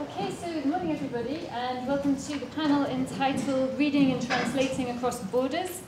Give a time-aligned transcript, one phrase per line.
[0.00, 5.20] Okay, so good morning everybody, and welcome to the panel entitled Reading and Translating Across
[5.24, 5.82] Borders.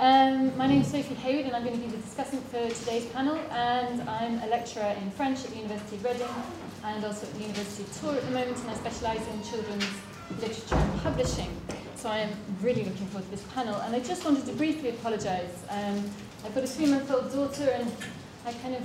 [0.00, 3.06] Um, my name is Sophie Hayward, and I'm going to be the discussant for today's
[3.06, 6.26] panel, and I'm a lecturer in French at the University of Reading
[6.82, 9.86] and also at the University of Tours at the moment, and I specialise in children's
[10.40, 11.56] literature and publishing.
[11.94, 14.88] So I am really looking forward to this panel, and I just wanted to briefly
[14.88, 15.54] apologise.
[15.70, 16.02] Um,
[16.44, 17.92] I've got a three-month-old daughter, and
[18.44, 18.82] I kind of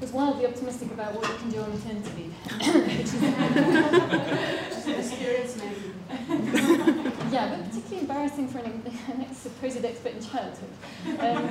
[0.00, 2.34] was wildly optimistic about what we can do on maternity leave.
[5.00, 5.92] experience maybe.
[7.30, 10.70] yeah, but particularly embarrassing for an, an supposed expert in childhood.
[11.18, 11.48] Um,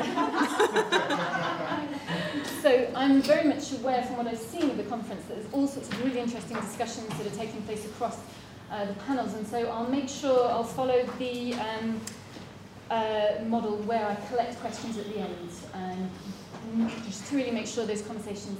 [2.61, 5.67] so I'm very much aware from what I've seen at the conference that there's all
[5.67, 8.17] sorts of really interesting discussions that are taking place across
[8.71, 11.99] uh, the panels, and so I'll make sure I'll follow the um,
[12.89, 15.49] uh, model where I collect questions at the end.
[15.73, 16.09] Um,
[17.05, 18.59] just to really make sure those conversations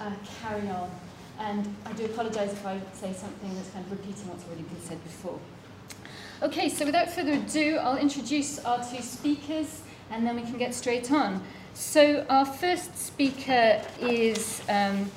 [0.00, 0.90] uh, carry on.
[1.38, 4.80] And I do apologise if I say something that's kind of repeating what's already been
[4.80, 5.38] said before.
[6.42, 10.74] Okay, so without further ado, I'll introduce our two speakers and then we can get
[10.74, 11.42] straight on.
[11.74, 15.10] So our first speaker is um,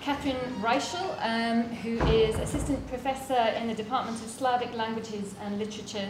[0.00, 6.08] Catherine Reichel, um, who is assistant professor in the Department of Slavic Languages and Literature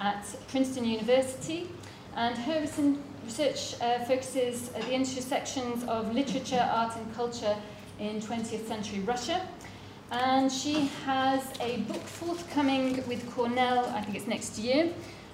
[0.00, 1.68] at Princeton University.
[2.14, 2.60] And her
[3.26, 7.56] research uh, focuses at the intersections of literature, art, and culture
[7.98, 9.46] in 20th century Russia.
[10.12, 14.92] And she has a book forthcoming with Cornell, I think it's next year,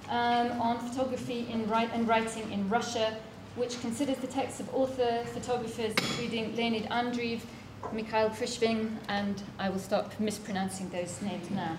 [0.09, 3.15] um, on photography in write and writing in Russia,
[3.55, 7.41] which considers the texts of author photographers including Leonid Andreev,
[7.91, 11.77] Mikhail Prishvin, and I will stop mispronouncing those names now.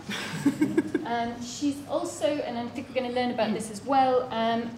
[1.07, 4.71] um, she's also, and I think we're going to learn about this as well, um,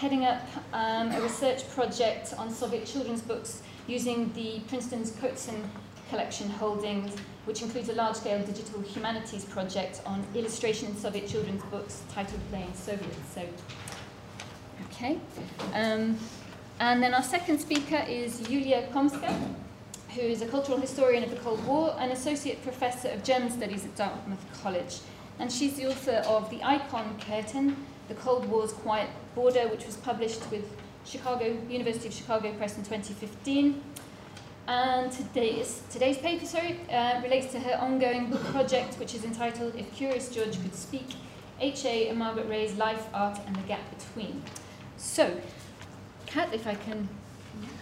[0.00, 0.40] heading up
[0.72, 5.62] um, a research project on Soviet children's books using the Princeton's Cotsen
[6.08, 12.02] collection holdings, which includes a large-scale digital humanities project on illustration in Soviet children's books
[12.14, 13.14] titled Playing Soviet.
[13.34, 13.42] So,
[14.86, 15.18] okay.
[15.74, 16.18] Um,
[16.78, 19.38] and then our second speaker is Yulia Komska,
[20.14, 23.84] who is a cultural historian of the Cold War and associate professor of German studies
[23.84, 25.00] at Dartmouth College.
[25.38, 27.76] And she's the author of The Icon Curtain,
[28.10, 30.64] The Cold War's Quiet Border, which was published with
[31.04, 33.80] Chicago University of Chicago Press in 2015.
[34.66, 39.76] And today's, today's paper sorry, uh, relates to her ongoing book project, which is entitled
[39.76, 41.06] If Curious George Could Speak,
[41.60, 42.08] H.A.
[42.08, 44.42] and Margaret Rey's Life, Art, and the Gap Between.
[44.96, 45.40] So,
[46.26, 47.08] Kat, if I can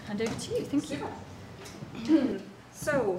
[0.07, 0.65] hand over to you.
[0.65, 0.91] Thank
[2.07, 2.41] you.
[2.73, 3.19] so,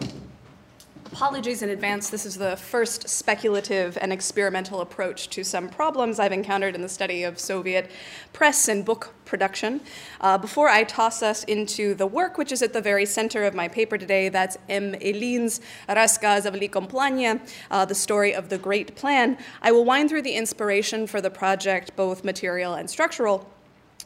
[1.11, 6.31] Apologies in advance, this is the first speculative and experimental approach to some problems I've
[6.31, 7.89] encountered in the study of Soviet
[8.31, 9.81] press and book production.
[10.21, 13.55] Uh, before I toss us into the work, which is at the very center of
[13.55, 14.93] my paper today, that's M.
[15.01, 17.41] Ilin's Raskaz of Likomplania,
[17.71, 21.31] uh, the story of the Great Plan, I will wind through the inspiration for the
[21.31, 23.49] project, both material and structural.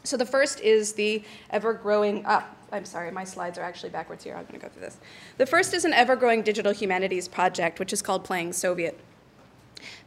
[0.05, 2.43] So the first is the ever growing up.
[2.43, 4.35] Ah, I'm sorry, my slides are actually backwards here.
[4.35, 4.97] I'm going to go through this.
[5.37, 8.99] The first is an ever growing digital humanities project, which is called Playing Soviet.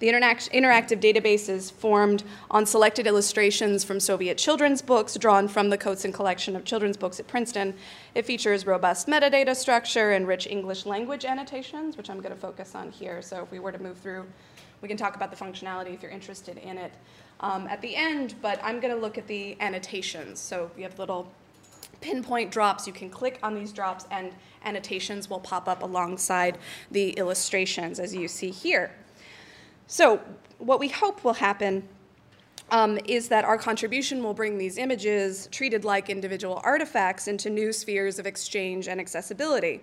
[0.01, 5.71] The interact- interactive database is formed on selected illustrations from Soviet children's books drawn from
[5.71, 7.75] the Cotsen collection of children's books at Princeton.
[8.15, 12.75] It features robust metadata structure and rich English language annotations, which I'm going to focus
[12.75, 13.23] on here.
[13.23, 14.27] So if we were to move through,
[14.81, 16.93] we can talk about the functionality if you're interested in it
[17.41, 20.41] um, at the end, but I'm going to look at the annotations.
[20.41, 21.31] So we have little
[22.07, 22.87] pinpoint drops.
[22.87, 24.33] You can click on these drops, and
[24.65, 26.57] annotations will pop up alongside
[26.93, 28.93] the illustrations, as you see here.
[29.89, 30.21] So,
[30.59, 31.89] what we hope will happen
[32.71, 37.73] um, is that our contribution will bring these images, treated like individual artifacts, into new
[37.73, 39.81] spheres of exchange and accessibility.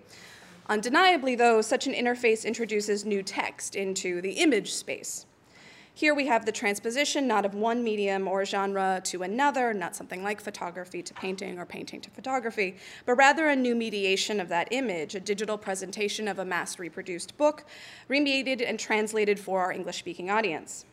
[0.69, 5.25] Undeniably, though, such an interface introduces new text into the image space.
[5.95, 10.23] Here we have the transposition not of one medium or genre to another, not something
[10.23, 14.69] like photography to painting or painting to photography, but rather a new mediation of that
[14.71, 17.65] image, a digital presentation of a mass reproduced book,
[18.09, 20.85] remediated and translated for our English speaking audience.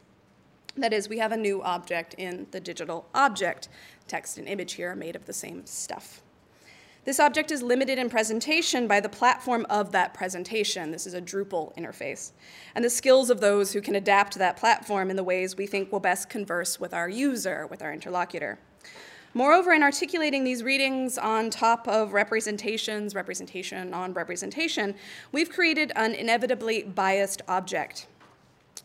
[0.77, 3.69] That is, we have a new object in the digital object.
[4.07, 6.23] Text and image here made of the same stuff.
[7.05, 10.91] This object is limited in presentation by the platform of that presentation.
[10.91, 12.33] This is a Drupal interface.
[12.75, 15.91] And the skills of those who can adapt that platform in the ways we think
[15.91, 18.59] will best converse with our user, with our interlocutor.
[19.33, 24.95] Moreover, in articulating these readings on top of representations, representation on representation,
[25.33, 28.09] we've created an inevitably biased object.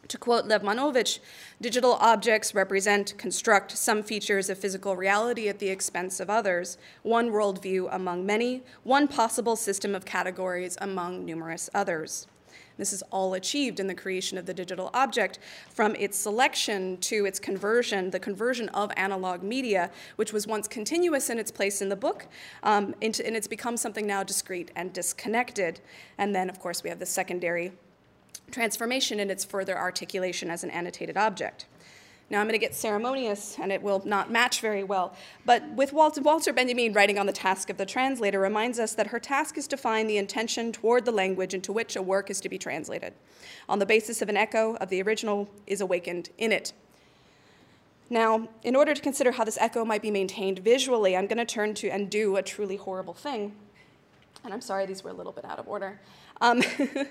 [0.09, 1.19] To quote Lev Manovich,
[1.59, 7.31] digital objects represent, construct some features of physical reality at the expense of others, one
[7.31, 12.27] worldview among many, one possible system of categories among numerous others.
[12.77, 17.25] This is all achieved in the creation of the digital object from its selection to
[17.25, 21.89] its conversion, the conversion of analog media, which was once continuous in its place in
[21.89, 22.27] the book,
[22.63, 25.79] um, into, and it's become something now discrete and disconnected.
[26.17, 27.71] And then, of course, we have the secondary
[28.51, 31.65] transformation in its further articulation as an annotated object.
[32.29, 35.15] Now I'm going to get ceremonious and it will not match very well.
[35.45, 39.07] But with Walter, Walter, Benjamin writing on the task of the translator reminds us that
[39.07, 42.41] her task is to find the intention toward the language into which a work is
[42.41, 43.13] to be translated.
[43.69, 46.73] On the basis of an echo of the original is awakened in it.
[48.09, 51.45] Now, in order to consider how this echo might be maintained visually, I'm going to
[51.45, 53.53] turn to and do a truly horrible thing.
[54.45, 55.99] And I'm sorry, these were a little bit out of order.
[56.39, 56.61] Um,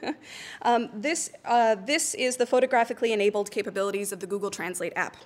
[0.62, 5.16] um, this, uh, this is the photographically enabled capabilities of the Google Translate app.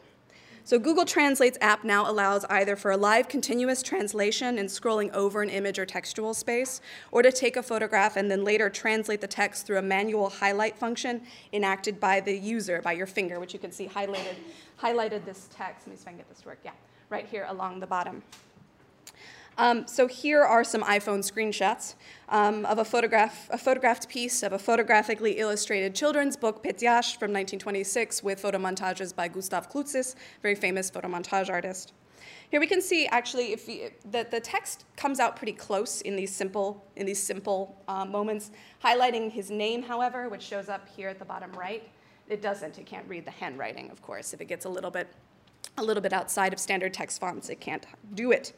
[0.64, 5.40] So Google Translate's app now allows either for a live continuous translation and scrolling over
[5.40, 9.26] an image or textual space, or to take a photograph and then later translate the
[9.26, 11.22] text through a manual highlight function
[11.54, 14.34] enacted by the user, by your finger, which you can see highlighted,
[14.78, 15.86] highlighted this text.
[15.86, 16.58] Let me see if I can get this to work.
[16.62, 16.72] Yeah,
[17.08, 18.22] right here along the bottom.
[19.58, 21.96] Um, so here are some iPhone screenshots
[22.28, 27.32] um, of a photograph, a photographed piece of a photographically illustrated children's book, Petyash, from
[27.32, 31.92] 1926, with photomontages by Gustav Klutzis, very famous photomontage artist.
[32.50, 36.14] Here we can see actually if we, that the text comes out pretty close in
[36.14, 38.52] these simple, in these simple uh, moments,
[38.82, 41.88] highlighting his name, however, which shows up here at the bottom right.
[42.28, 44.32] It doesn't, it can't read the handwriting, of course.
[44.32, 45.08] If it gets a little bit,
[45.78, 47.84] a little bit outside of standard text fonts, it can't
[48.14, 48.52] do it.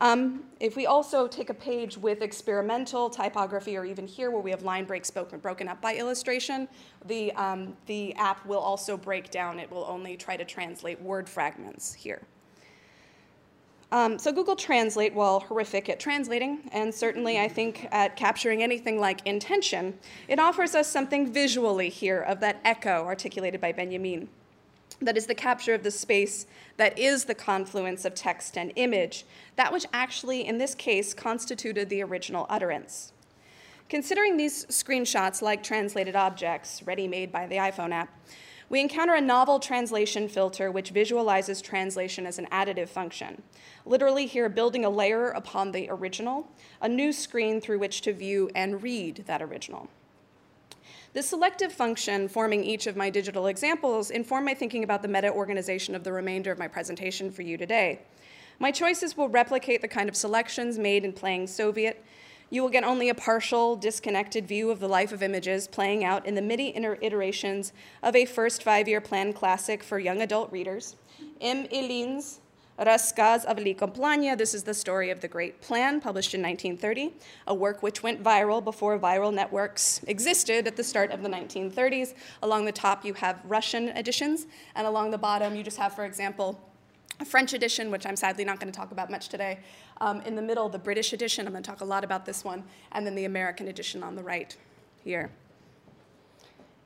[0.00, 4.50] Um, if we also take a page with experimental typography, or even here where we
[4.50, 6.68] have line breaks broken up by illustration,
[7.06, 9.58] the, um, the app will also break down.
[9.58, 12.22] It will only try to translate word fragments here.
[13.92, 19.00] Um, so Google Translate, while horrific at translating, and certainly I think at capturing anything
[19.00, 19.98] like intention,
[20.28, 24.28] it offers us something visually here of that echo articulated by Benjamin
[25.00, 29.24] that is the capture of the space that is the confluence of text and image,
[29.56, 33.12] that which actually, in this case, constituted the original utterance.
[33.88, 38.14] Considering these screenshots like translated objects, ready made by the iPhone app,
[38.68, 43.42] we encounter a novel translation filter which visualizes translation as an additive function.
[43.84, 46.48] Literally, here, building a layer upon the original,
[46.80, 49.88] a new screen through which to view and read that original.
[51.12, 55.96] The selective function forming each of my digital examples inform my thinking about the meta-organization
[55.96, 58.02] of the remainder of my presentation for you today.
[58.60, 62.04] My choices will replicate the kind of selections made in playing Soviet.
[62.48, 66.26] You will get only a partial, disconnected view of the life of images playing out
[66.26, 67.72] in the many iterations
[68.04, 70.94] of a first five-year plan classic for young adult readers,
[71.40, 71.66] M.
[71.72, 72.38] Ilin's
[72.80, 74.38] Raskaz of Planya.
[74.38, 77.12] This is the story of the Great Plan, published in 1930,
[77.46, 82.14] a work which went viral before viral networks existed at the start of the 1930s.
[82.42, 86.06] Along the top, you have Russian editions, and along the bottom, you just have, for
[86.06, 86.58] example,
[87.20, 89.58] a French edition, which I'm sadly not going to talk about much today.
[90.00, 92.44] Um, in the middle, the British edition, I'm going to talk a lot about this
[92.44, 94.56] one, and then the American edition on the right
[95.04, 95.30] here.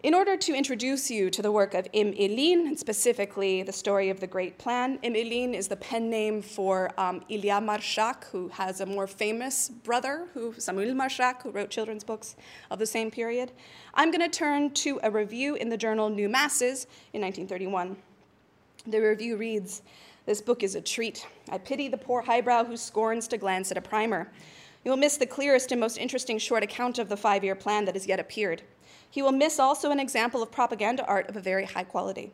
[0.05, 2.13] In order to introduce you to the work of M.
[2.13, 5.15] Ilin, and specifically the story of the Great Plan, M.
[5.15, 10.29] Ilin is the pen name for um, Ilya Marshak, who has a more famous brother,
[10.35, 12.37] who Samuel Marshak, who wrote children's books
[12.71, 13.53] of the same period.
[13.95, 16.85] I'm going to turn to a review in the journal New Masses
[17.15, 17.97] in 1931.
[18.87, 19.81] The review reads,
[20.27, 21.27] this book is a treat.
[21.49, 24.31] I pity the poor highbrow who scorns to glance at a primer.
[24.85, 27.87] You will miss the clearest and most interesting short account of the five year plan
[27.87, 28.61] that has yet appeared.
[29.15, 32.33] He will miss also an example of propaganda art of a very high quality.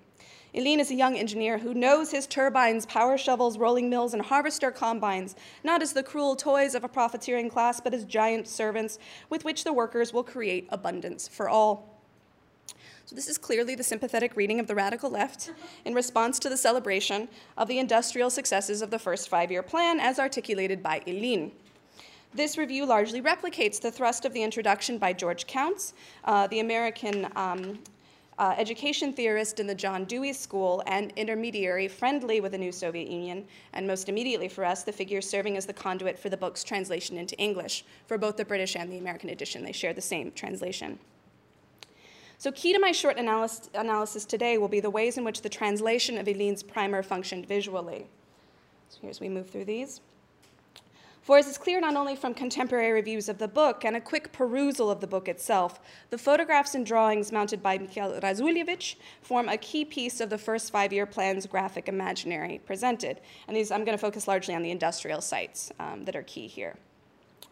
[0.54, 4.70] Ilin is a young engineer who knows his turbines, power shovels, rolling mills, and harvester
[4.70, 9.44] combines, not as the cruel toys of a profiteering class, but as giant servants with
[9.44, 12.00] which the workers will create abundance for all.
[13.04, 15.52] So, this is clearly the sympathetic reading of the radical left
[15.84, 20.00] in response to the celebration of the industrial successes of the first five year plan
[20.00, 21.50] as articulated by Ilin.
[22.32, 25.94] This review largely replicates the thrust of the introduction by George Counts,
[26.24, 27.80] uh, the American um,
[28.38, 33.10] uh, education theorist in the John Dewey School and intermediary friendly with the new Soviet
[33.10, 36.62] Union, and most immediately for us, the figure serving as the conduit for the book's
[36.62, 37.84] translation into English.
[38.06, 41.00] For both the British and the American edition, they share the same translation.
[42.38, 45.48] So, key to my short analysis, analysis today will be the ways in which the
[45.48, 48.06] translation of Ilin's primer functioned visually.
[48.88, 50.00] So, here's we move through these.
[51.30, 54.32] For as is clear not only from contemporary reviews of the book and a quick
[54.32, 55.78] perusal of the book itself,
[56.10, 60.72] the photographs and drawings mounted by Mikhail Razulevich form a key piece of the first
[60.72, 63.20] five year plan's graphic imaginary presented.
[63.46, 66.48] And these, I'm going to focus largely on the industrial sites um, that are key
[66.48, 66.74] here.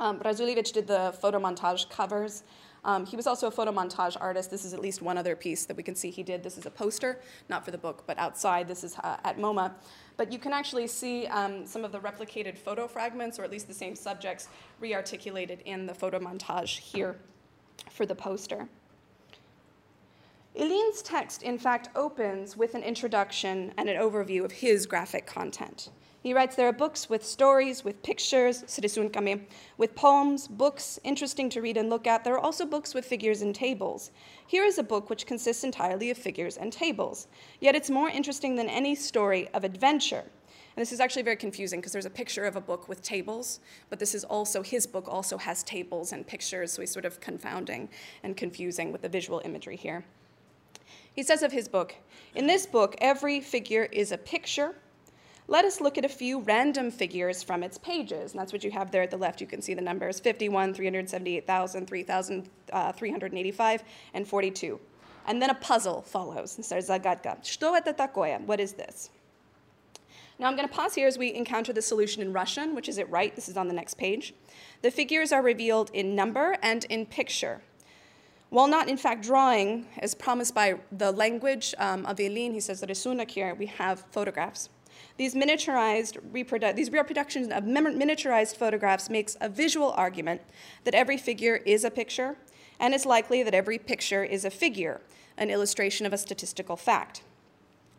[0.00, 2.42] Um, Razulevich did the photo montage covers.
[2.84, 4.50] Um, he was also a photo montage artist.
[4.50, 6.42] This is at least one other piece that we can see he did.
[6.42, 8.68] This is a poster, not for the book, but outside.
[8.68, 9.72] This is uh, at MoMA.
[10.16, 13.68] But you can actually see um, some of the replicated photo fragments, or at least
[13.68, 14.48] the same subjects,
[14.82, 17.16] rearticulated in the photo montage here
[17.90, 18.68] for the poster.
[20.58, 25.90] Ilin's text, in fact, opens with an introduction and an overview of his graphic content.
[26.28, 28.62] He writes there are books with stories, with pictures,
[29.78, 32.22] with poems, books interesting to read and look at.
[32.22, 34.10] There are also books with figures and tables.
[34.46, 37.28] Here is a book which consists entirely of figures and tables.
[37.60, 40.22] Yet it's more interesting than any story of adventure.
[40.76, 43.60] And this is actually very confusing because there's a picture of a book with tables,
[43.88, 47.20] but this is also, his book also has tables and pictures, so he's sort of
[47.20, 47.88] confounding
[48.22, 50.04] and confusing with the visual imagery here.
[51.10, 51.94] He says of his book,
[52.34, 54.74] in this book, every figure is a picture
[55.50, 58.32] let us look at a few random figures from its pages.
[58.32, 59.40] And that's what you have there at the left.
[59.40, 64.78] You can see the numbers 51, 378,000, 3,385, uh, and 42.
[65.26, 66.56] And then a puzzle follows.
[66.56, 67.42] And says, Zagadka.
[67.42, 68.40] Что это такое?
[68.42, 69.08] What is this?
[70.38, 72.98] Now I'm going to pause here as we encounter the solution in Russian, which is
[72.98, 73.34] it right?
[73.34, 74.34] This is on the next page.
[74.82, 77.62] The figures are revealed in number and in picture.
[78.50, 82.82] While not in fact drawing, as promised by the language um, of Ilin, he says,
[82.82, 84.70] Risunak here, we have photographs.
[85.16, 90.40] These miniaturized reprodu- these reproductions of miniaturized photographs makes a visual argument
[90.84, 92.36] that every figure is a picture,
[92.78, 95.00] and it's likely that every picture is a figure,
[95.36, 97.22] an illustration of a statistical fact.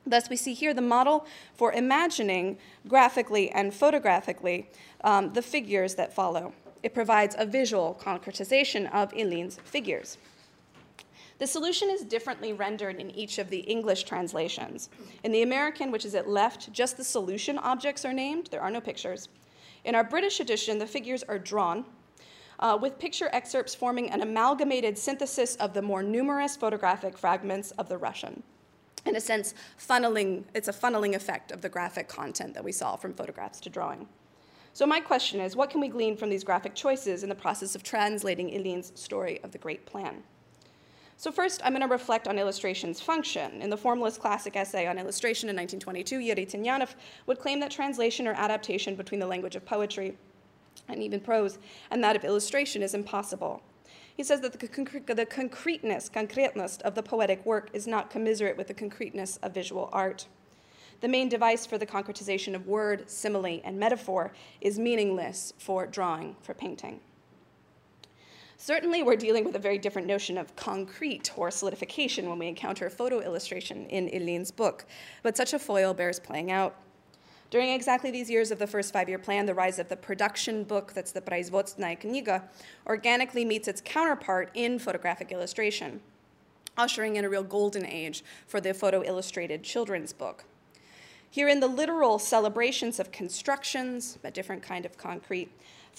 [0.05, 4.69] Thus, we see here the model for imagining graphically and photographically
[5.03, 6.53] um, the figures that follow.
[6.81, 10.17] It provides a visual concretization of Ilin's figures.
[11.39, 14.89] The solution is differently rendered in each of the English translations.
[15.23, 18.69] In the American, which is at left, just the solution objects are named, there are
[18.69, 19.29] no pictures.
[19.85, 21.85] In our British edition, the figures are drawn,
[22.59, 27.87] uh, with picture excerpts forming an amalgamated synthesis of the more numerous photographic fragments of
[27.87, 28.43] the Russian.
[29.05, 32.97] In a sense, funneling, it's a funneling effect of the graphic content that we saw
[32.97, 34.09] from photographs to drawing.
[34.73, 37.75] So, my question is what can we glean from these graphic choices in the process
[37.75, 40.21] of translating Ilin's story of the Great Plan?
[41.19, 43.61] So first, I'm going to reflect on illustration's function.
[43.61, 46.95] In the formalist classic essay on illustration in 1922, Yuri Tynyanov
[47.25, 50.17] would claim that translation or adaptation between the language of poetry
[50.87, 51.59] and even prose
[51.91, 53.61] and that of illustration is impossible.
[54.15, 58.55] He says that the, concre- the concreteness, concreteness of the poetic work is not commiserate
[58.55, 60.25] with the concreteness of visual art.
[61.01, 66.37] The main device for the concretization of word, simile, and metaphor is meaningless for drawing,
[66.41, 67.01] for painting.
[68.61, 72.89] Certainly, we're dealing with a very different notion of concrete or solidification when we encounter
[72.89, 74.85] photo illustration in Ilin's book,
[75.23, 76.75] but such a foil bears playing out.
[77.51, 80.65] During exactly these years of the first five year plan, the rise of the production
[80.65, 82.43] book, that's the Praizvotsnaya Kniga,
[82.85, 86.01] organically meets its counterpart in photographic illustration,
[86.77, 90.43] ushering in a real golden age for the photo illustrated children's book.
[91.31, 95.49] Here in the literal celebrations of constructions, a different kind of concrete,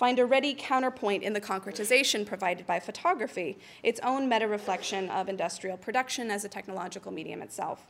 [0.00, 5.28] find a ready counterpoint in the concretization provided by photography, its own meta reflection of
[5.28, 7.86] industrial production as a technological medium itself.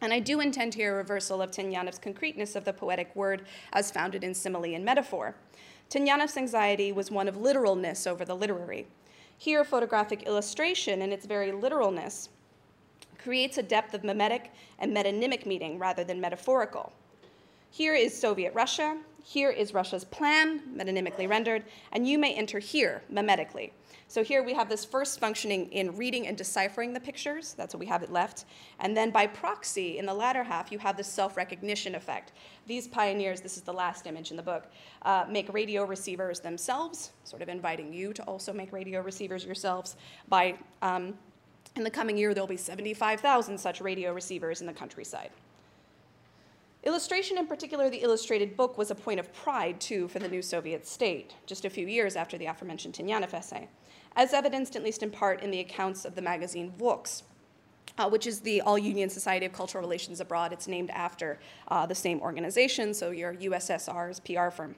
[0.00, 3.42] And I do intend here a reversal of Tynyanov's concreteness of the poetic word
[3.74, 5.34] as founded in simile and metaphor.
[5.90, 8.86] Tynyanov's anxiety was one of literalness over the literary.
[9.36, 12.30] Here, photographic illustration, in its very literalness,
[13.18, 16.90] creates a depth of mimetic and metonymic meaning rather than metaphorical.
[17.70, 18.96] Here is Soviet Russia,
[19.28, 23.72] here is Russia's plan, metonymically rendered, and you may enter here, mimetically.
[24.06, 27.78] So here we have this first functioning in reading and deciphering the pictures, that's what
[27.78, 28.46] we have it left.
[28.80, 32.32] And then by proxy, in the latter half, you have the self recognition effect.
[32.66, 34.64] These pioneers, this is the last image in the book,
[35.02, 39.96] uh, make radio receivers themselves, sort of inviting you to also make radio receivers yourselves.
[40.30, 41.12] By um,
[41.76, 45.32] in the coming year, there'll be 75,000 such radio receivers in the countryside.
[46.88, 50.40] Illustration, in particular the illustrated book, was a point of pride, too, for the new
[50.40, 53.68] Soviet state, just a few years after the aforementioned Tynyanov essay,
[54.16, 57.24] as evidenced, at least in part, in the accounts of the magazine VOKS,
[57.98, 60.50] uh, which is the All Union Society of Cultural Relations Abroad.
[60.50, 64.74] It's named after uh, the same organization, so your USSR's PR firm.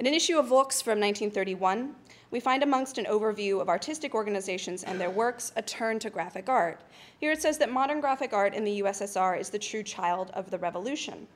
[0.00, 1.94] In an issue of VOKS from 1931,
[2.30, 6.48] we find amongst an overview of artistic organizations and their works a turn to graphic
[6.48, 6.80] art.
[7.18, 10.50] Here it says that modern graphic art in the USSR is the true child of
[10.50, 11.26] the revolution.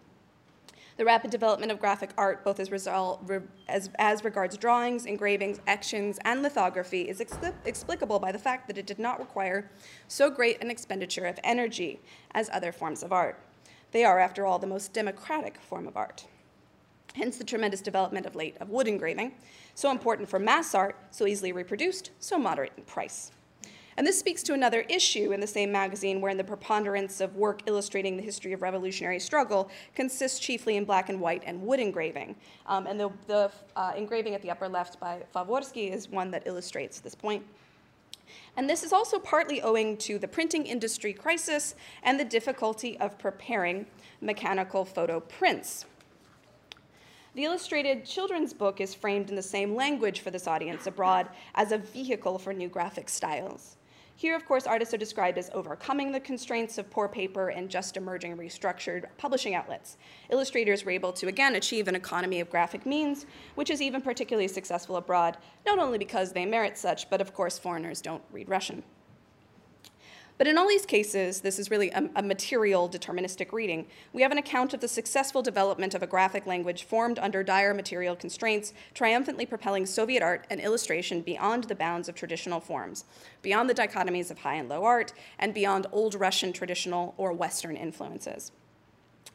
[0.97, 3.31] The rapid development of graphic art, both as, result,
[3.69, 8.87] as, as regards drawings, engravings, etchings, and lithography, is explicable by the fact that it
[8.87, 9.71] did not require
[10.09, 13.39] so great an expenditure of energy as other forms of art.
[13.91, 16.25] They are, after all, the most democratic form of art.
[17.15, 19.33] Hence the tremendous development of late of wood engraving,
[19.75, 23.31] so important for mass art, so easily reproduced, so moderate in price.
[23.97, 27.63] And this speaks to another issue in the same magazine, wherein the preponderance of work
[27.67, 32.35] illustrating the history of revolutionary struggle consists chiefly in black and white and wood engraving.
[32.67, 36.45] Um, and the, the uh, engraving at the upper left by Favorsky is one that
[36.47, 37.45] illustrates this point.
[38.57, 43.17] And this is also partly owing to the printing industry crisis and the difficulty of
[43.19, 43.87] preparing
[44.21, 45.87] mechanical photo prints.
[47.35, 51.73] The illustrated children's book is framed in the same language for this audience abroad as
[51.73, 53.77] a vehicle for new graphic styles.
[54.15, 57.97] Here, of course, artists are described as overcoming the constraints of poor paper and just
[57.97, 59.97] emerging restructured publishing outlets.
[60.31, 63.27] Illustrators were able to again achieve an economy of graphic means,
[63.57, 65.37] which is even particularly successful abroad,
[65.67, 68.85] not only because they merit such, but of course, foreigners don't read Russian.
[70.37, 73.87] But in all these cases, this is really a, a, material deterministic reading.
[74.13, 77.73] We have an account of the successful development of a graphic language formed under dire
[77.73, 83.05] material constraints, triumphantly propelling Soviet art and illustration beyond the bounds of traditional forms,
[83.43, 87.77] beyond the dichotomies of high and low art, and beyond old Russian traditional or Western
[87.77, 88.51] influences.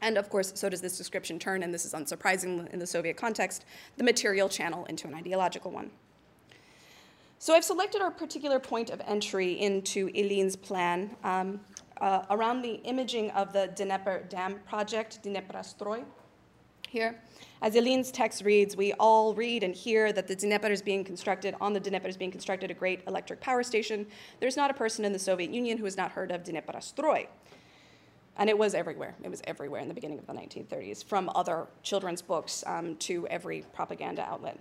[0.02, 3.16] And of course, so does this description turn, and this is unsurprising in the Soviet
[3.16, 3.64] context,
[3.98, 5.92] the material channel into an ideological one.
[7.42, 11.62] So I've selected our particular point of entry into Ilin's plan um,
[12.02, 16.04] uh, around the imaging of the Dnieper Dam project, Dnieprastroy.
[16.90, 17.22] Here,
[17.62, 21.56] as Ilin's text reads, we all read and hear that the Dnieper is being constructed,
[21.62, 24.06] on the Dnieper is being constructed a great electric power station.
[24.42, 27.28] There's not a person in the Soviet Union who has not heard of Dnieprastroy.
[28.36, 29.16] And it was everywhere.
[29.24, 33.26] It was everywhere in the beginning of the 1930s, from other children's books um, to
[33.28, 34.60] every propaganda outlet.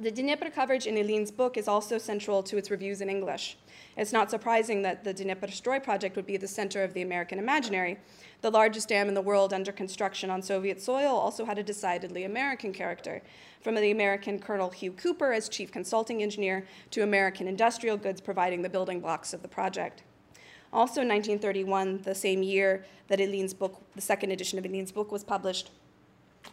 [0.00, 3.58] The Dnieper coverage in Ilin's book is also central to its reviews in English.
[3.98, 7.98] It's not surprising that the Dnieperstroy project would be the center of the American imaginary.
[8.40, 12.24] The largest dam in the world under construction on Soviet soil also had a decidedly
[12.24, 13.20] American character,
[13.60, 18.62] from the American Colonel Hugh Cooper as chief consulting engineer to American industrial goods providing
[18.62, 20.02] the building blocks of the project.
[20.72, 25.12] Also in 1931, the same year that Ilin's book, the second edition of Ilin's book
[25.12, 25.68] was published,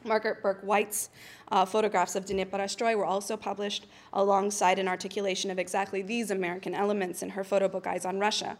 [0.03, 1.09] Margaret Bourke-White's
[1.51, 7.23] uh, photographs of Dnieperastroy were also published alongside an articulation of exactly these American elements
[7.23, 8.57] in her photo book Eyes on Russia.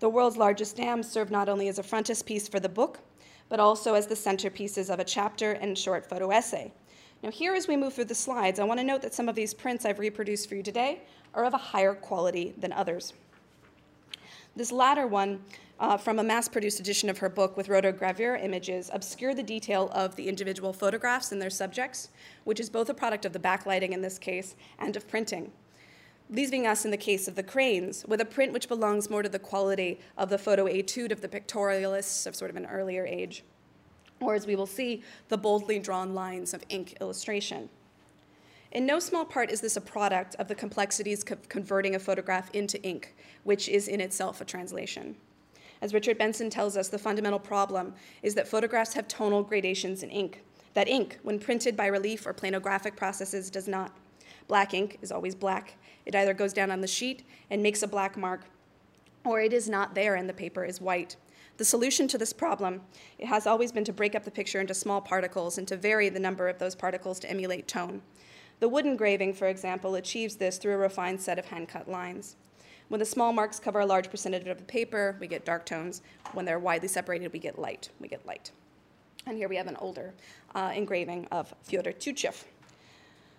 [0.00, 3.00] The world's largest dams serve not only as a frontispiece for the book,
[3.48, 6.72] but also as the centerpieces of a chapter and short photo essay.
[7.22, 9.36] Now, here as we move through the slides, I want to note that some of
[9.36, 11.02] these prints I've reproduced for you today
[11.34, 13.12] are of a higher quality than others.
[14.54, 15.40] This latter one
[15.80, 19.90] uh, from a mass produced edition of her book with rotogravure images obscure the detail
[19.94, 22.10] of the individual photographs and their subjects,
[22.44, 25.52] which is both a product of the backlighting in this case and of printing.
[26.28, 29.28] Leaving us in the case of the cranes, with a print which belongs more to
[29.28, 33.42] the quality of the photo etude of the pictorialists of sort of an earlier age,
[34.20, 37.70] or as we will see, the boldly drawn lines of ink illustration.
[38.72, 42.50] In no small part is this a product of the complexities of converting a photograph
[42.54, 45.14] into ink, which is in itself a translation.
[45.82, 50.08] As Richard Benson tells us, the fundamental problem is that photographs have tonal gradations in
[50.08, 50.42] ink.
[50.72, 53.94] That ink, when printed by relief or planographic processes, does not.
[54.48, 55.74] Black ink is always black.
[56.06, 58.46] It either goes down on the sheet and makes a black mark,
[59.22, 61.16] or it is not there and the paper is white.
[61.58, 62.80] The solution to this problem
[63.18, 66.08] it has always been to break up the picture into small particles and to vary
[66.08, 68.00] the number of those particles to emulate tone.
[68.62, 72.36] The wood engraving, for example, achieves this through a refined set of hand cut lines.
[72.90, 76.00] When the small marks cover a large percentage of the paper, we get dark tones.
[76.32, 77.88] When they're widely separated, we get light.
[77.98, 78.52] We get light.
[79.26, 80.14] And here we have an older
[80.54, 82.44] uh, engraving of Fyodor Tyutchev.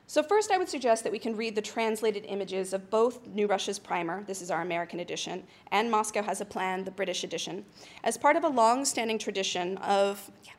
[0.07, 3.47] So first, I would suggest that we can read the translated images of both New
[3.47, 7.63] Russia's primer, this is our American edition, and Moscow Has a Plan, the British edition,
[8.03, 10.51] as part of a long-standing tradition of, yeah,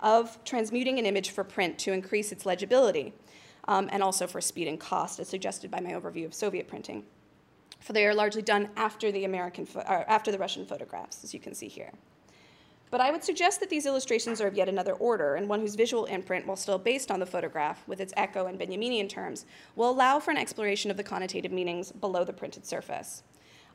[0.00, 3.12] of transmuting an image for print to increase its legibility,
[3.68, 7.04] um, and also for speed and cost, as suggested by my overview of Soviet printing
[7.80, 11.40] for they are largely done after the American fo- after the Russian photographs, as you
[11.40, 11.92] can see here.
[12.90, 15.74] But I would suggest that these illustrations are of yet another order, and one whose
[15.74, 19.44] visual imprint, while still based on the photograph, with its echo and Benjaminian terms,
[19.76, 23.22] will allow for an exploration of the connotative meanings below the printed surface.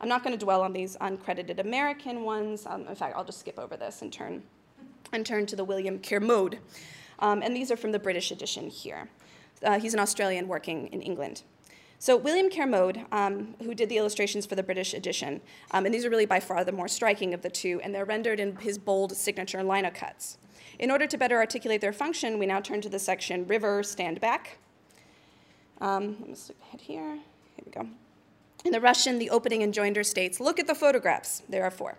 [0.01, 2.65] I'm not going to dwell on these uncredited American ones.
[2.65, 4.41] Um, in fact, I'll just skip over this and turn,
[5.13, 6.57] and turn to the William Kermode.
[7.19, 9.07] Um, and these are from the British edition here.
[9.63, 11.43] Uh, he's an Australian working in England.
[11.99, 15.39] So William Kermode, um, who did the illustrations for the British edition,
[15.71, 18.03] um, and these are really by far the more striking of the two, and they're
[18.03, 20.35] rendered in his bold signature linocuts.
[20.79, 24.19] In order to better articulate their function, we now turn to the section River Stand
[24.19, 24.57] Back.
[25.79, 26.35] Um, let me
[26.71, 27.19] hit here.
[27.55, 27.87] Here we go.
[28.65, 31.43] In the Russian, the opening enjoinder states Look at the photographs.
[31.47, 31.97] There are four.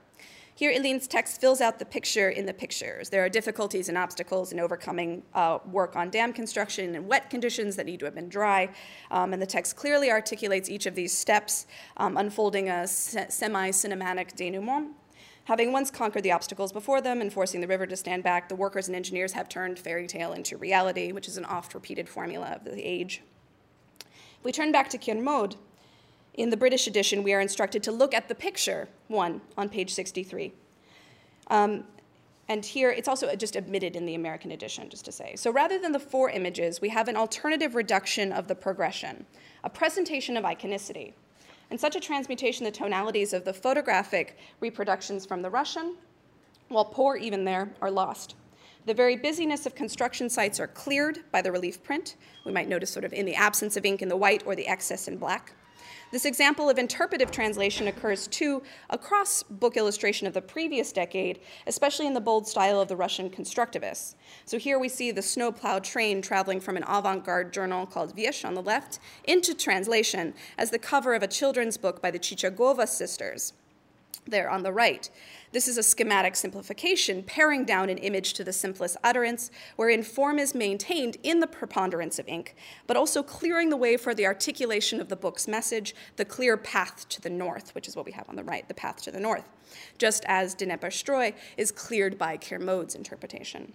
[0.57, 3.09] Here, Ilin's text fills out the picture in the pictures.
[3.09, 7.75] There are difficulties and obstacles in overcoming uh, work on dam construction in wet conditions
[7.75, 8.69] that need to have been dry.
[9.11, 13.71] Um, and the text clearly articulates each of these steps, um, unfolding a se- semi
[13.71, 14.93] cinematic denouement.
[15.47, 18.55] Having once conquered the obstacles before them and forcing the river to stand back, the
[18.55, 22.61] workers and engineers have turned fairy tale into reality, which is an oft repeated formula
[22.65, 23.23] of the age.
[24.01, 25.57] If we turn back to Kermode,
[26.35, 29.95] in the British edition, we are instructed to look at the picture, one, on page
[29.95, 30.53] 63.
[31.49, 31.85] Um,
[32.49, 35.35] and here, it's also just omitted in the American edition, just to say.
[35.37, 39.25] So rather than the four images, we have an alternative reduction of the progression,
[39.63, 41.15] a presentation of iconicity.
[41.71, 45.97] In such a transmutation, the tonalities of the photographic reproductions from the Russian,
[46.69, 48.35] while poor even there, are lost.
[48.87, 52.17] The very busyness of construction sites are cleared by the relief print.
[52.45, 54.67] We might notice sort of in the absence of ink in the white or the
[54.67, 55.55] excess in black.
[56.15, 62.07] This example of interpretive translation occurs too across book illustration of the previous decade, especially
[62.07, 64.15] in the bold style of the Russian constructivists.
[64.45, 68.45] So here we see the snowplow train traveling from an avant garde journal called Veshch
[68.45, 72.87] on the left into translation as the cover of a children's book by the Chichagova
[72.87, 73.53] sisters
[74.25, 75.11] there on the right.
[75.55, 80.41] This is a schematic simplification, paring down an image to the simplest utterance, wherein form
[80.41, 82.57] is maintained in the preponderance of ink,
[82.89, 87.09] but also clearing the way for the articulation of the book's message, the clear path
[87.09, 89.21] to the north, which is what we have on the right, the path to the
[89.21, 89.49] north,
[89.97, 93.75] just as Dnepr is cleared by Kermode's interpretation.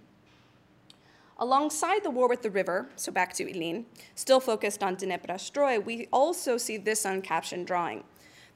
[1.38, 6.08] Alongside the war with the river, so back to Ilin, still focused on Dnepr we
[6.12, 8.04] also see this uncaptioned drawing.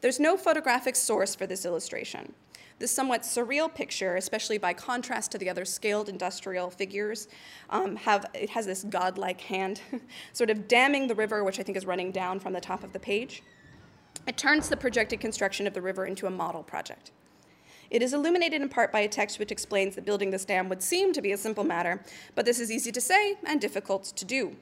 [0.03, 2.35] There's no photographic source for this illustration.
[2.79, 7.29] This somewhat surreal picture, especially by contrast to the other scaled industrial figures,
[7.71, 9.81] um, have, it has this godlike hand
[10.33, 12.93] sort of damming the river, which I think is running down from the top of
[12.93, 13.43] the page.
[14.27, 17.13] It turns the projected construction of the river into a model project.
[17.91, 20.83] It is illuminated in part by a text which explains that building this dam would
[20.83, 22.03] seem to be a simple matter,
[22.35, 24.57] but this is easy to say and difficult to do.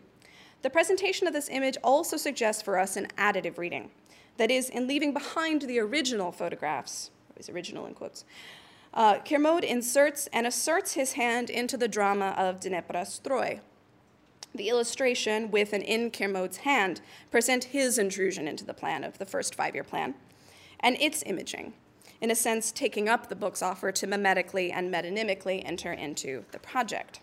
[0.62, 3.90] The presentation of this image also suggests for us an additive reading.
[4.37, 7.11] That is, in leaving behind the original photographs,
[7.42, 8.24] his original in quotes,
[8.94, 13.61] uh, Kermode inserts and asserts his hand into the drama of Dnepra Stroy.
[14.55, 17.00] The illustration, with an in Kermode's hand,
[17.31, 20.14] present his intrusion into the plan of the first five year plan,
[20.81, 21.72] and its imaging,
[22.20, 26.59] in a sense, taking up the book's offer to mimetically and metonymically enter into the
[26.59, 27.20] project.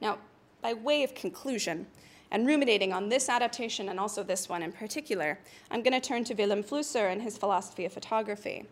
[0.00, 0.18] Now,
[0.60, 1.88] by way of conclusion,
[2.32, 5.38] and ruminating on this adaptation and also this one in particular,
[5.70, 8.64] I'm going to turn to Vilém Flusser and his philosophy of photography.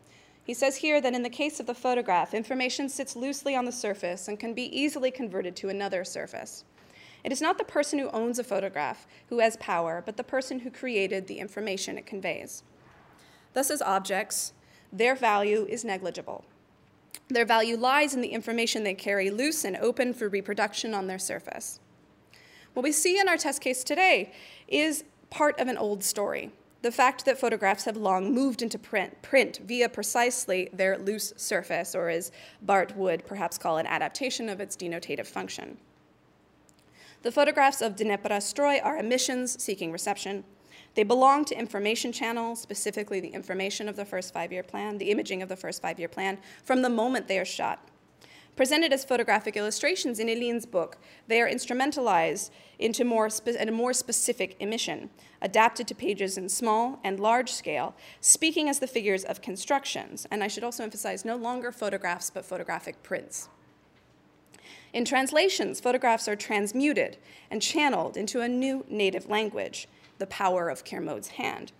[0.42, 3.70] He says here that in the case of the photograph, information sits loosely on the
[3.70, 6.64] surface and can be easily converted to another surface.
[7.22, 10.60] It is not the person who owns a photograph who has power, but the person
[10.60, 12.62] who created the information it conveys.
[13.52, 14.54] Thus, as objects,
[14.90, 16.46] their value is negligible.
[17.28, 21.18] Their value lies in the information they carry loose and open for reproduction on their
[21.18, 21.78] surface.
[22.74, 24.32] What we see in our test case today
[24.68, 26.50] is part of an old story.
[26.82, 31.94] The fact that photographs have long moved into print, print via precisely their loose surface,
[31.94, 35.76] or as Barthes would perhaps call an adaptation of its denotative function.
[37.22, 40.44] The photographs of Stroy are emissions seeking reception.
[40.94, 45.10] They belong to information channels, specifically the information of the first five year plan, the
[45.10, 47.89] imaging of the first five year plan, from the moment they are shot.
[48.60, 54.54] Presented as photographic illustrations in Ilin's book, they are instrumentalized into more a more specific
[54.60, 55.08] emission,
[55.40, 60.44] adapted to pages in small and large scale, speaking as the figures of constructions, and
[60.44, 63.48] I should also emphasize no longer photographs but photographic prints.
[64.92, 67.16] In translations, photographs are transmuted
[67.50, 71.72] and channeled into a new native language, the power of Kermode's hand.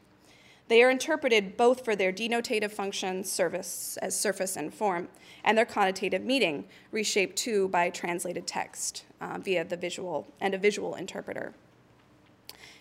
[0.70, 5.08] They are interpreted both for their denotative function, service as surface and form,
[5.42, 10.58] and their connotative meaning, reshaped too by translated text uh, via the visual and a
[10.58, 11.54] visual interpreter.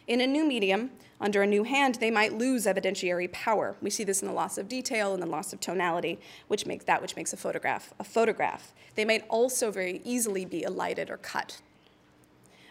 [0.05, 3.75] In a new medium, under a new hand, they might lose evidentiary power.
[3.81, 6.85] We see this in the loss of detail and the loss of tonality, which makes
[6.85, 8.71] that which makes a photograph a photograph.
[8.93, 11.59] They might also very easily be elided or cut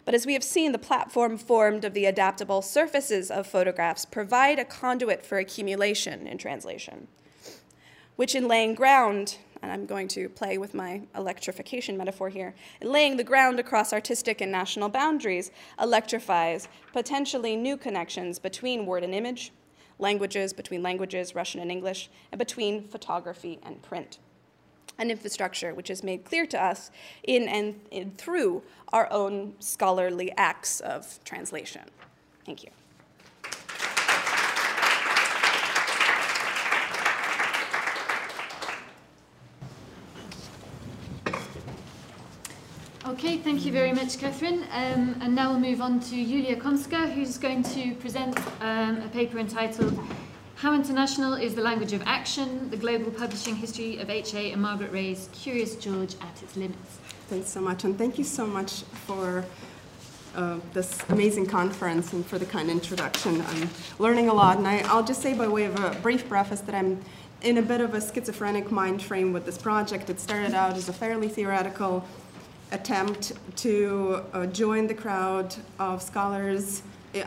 [0.09, 4.59] but as we have seen, the platform formed of the adaptable surfaces of photographs provide
[4.59, 7.09] a conduit for accumulation in translation,
[8.17, 12.91] which in laying ground, and I'm going to play with my electrification metaphor here, in
[12.91, 19.15] laying the ground across artistic and national boundaries electrifies potentially new connections between word and
[19.15, 19.53] image,
[19.99, 24.17] languages between languages, Russian and English, and between photography and print.
[24.97, 26.91] An infrastructure which is made clear to us
[27.23, 31.83] in and, and through our own scholarly acts of translation.
[32.45, 32.71] Thank you.
[43.09, 44.65] Okay, thank you very much, Catherine.
[44.71, 49.09] Um, and now we'll move on to Julia Komska, who's going to present um, a
[49.09, 49.99] paper entitled
[50.59, 54.51] How International is the Language of Action, the Global Publishing History of H.A.
[54.51, 56.99] and Margaret Rey's Curious George at its Limits.
[57.29, 59.45] Thanks so much, and thank you so much for
[60.35, 63.41] uh, this amazing conference and for the kind introduction.
[63.41, 66.61] I'm learning a lot, and I, I'll just say by way of a brief preface
[66.63, 67.05] that I'm
[67.43, 70.11] in a bit of a schizophrenic mind frame with this project.
[70.11, 72.05] It started out as a fairly theoretical
[72.73, 76.83] attempt to uh, join the crowd of scholars.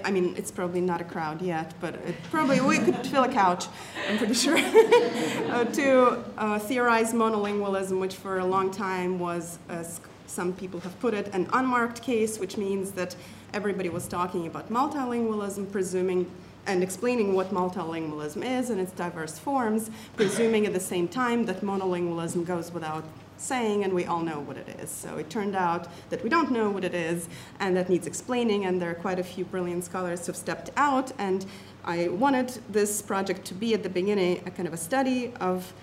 [0.05, 3.31] I mean, it's probably not a crowd yet, but it probably we could fill a
[3.31, 3.65] couch,
[4.07, 9.99] I'm pretty sure, uh, to uh, theorize monolingualism, which for a long time was, as
[10.27, 13.15] some people have put it, an unmarked case, which means that
[13.53, 16.29] everybody was talking about multilingualism, presuming
[16.67, 21.61] and explaining what multilingualism is and its diverse forms, presuming at the same time that
[21.61, 23.03] monolingualism goes without
[23.41, 24.89] saying, and we all know what it is.
[24.89, 27.27] So it turned out that we don't know what it is,
[27.59, 31.11] and that needs explaining, and there are quite a few brilliant scholars who've stepped out,
[31.17, 31.45] and
[31.83, 35.73] I wanted this project to be at the beginning a kind of a study of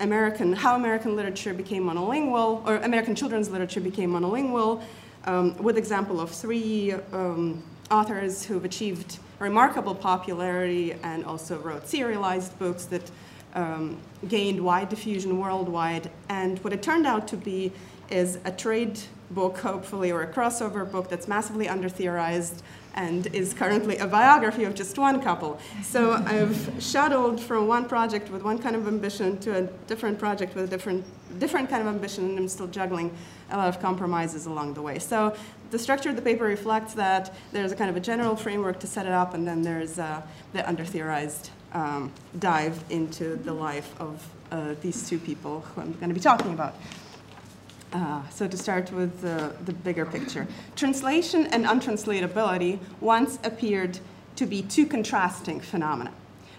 [0.00, 4.82] American, how American literature became monolingual, or American children's literature became monolingual,
[5.26, 12.58] um, with example of three um, authors who've achieved remarkable popularity and also wrote serialized
[12.58, 13.10] books that
[13.54, 16.10] um, gained wide diffusion worldwide.
[16.28, 17.72] And what it turned out to be
[18.10, 22.62] is a trade book, hopefully, or a crossover book that's massively under theorized
[22.94, 25.58] and is currently a biography of just one couple.
[25.82, 30.54] So I've shuttled from one project with one kind of ambition to a different project
[30.54, 31.04] with a different,
[31.40, 33.12] different kind of ambition, and I'm still juggling
[33.50, 35.00] a lot of compromises along the way.
[35.00, 35.36] So
[35.72, 38.86] the structure of the paper reflects that there's a kind of a general framework to
[38.86, 43.94] set it up, and then there's uh, the under theorized um, dive into the life
[44.00, 46.76] of uh, these two people who I'm going to be talking about.
[47.92, 50.46] Uh, so to start with the, the bigger picture.
[50.74, 53.98] Translation and untranslatability once appeared
[54.36, 56.12] to be two contrasting phenomena.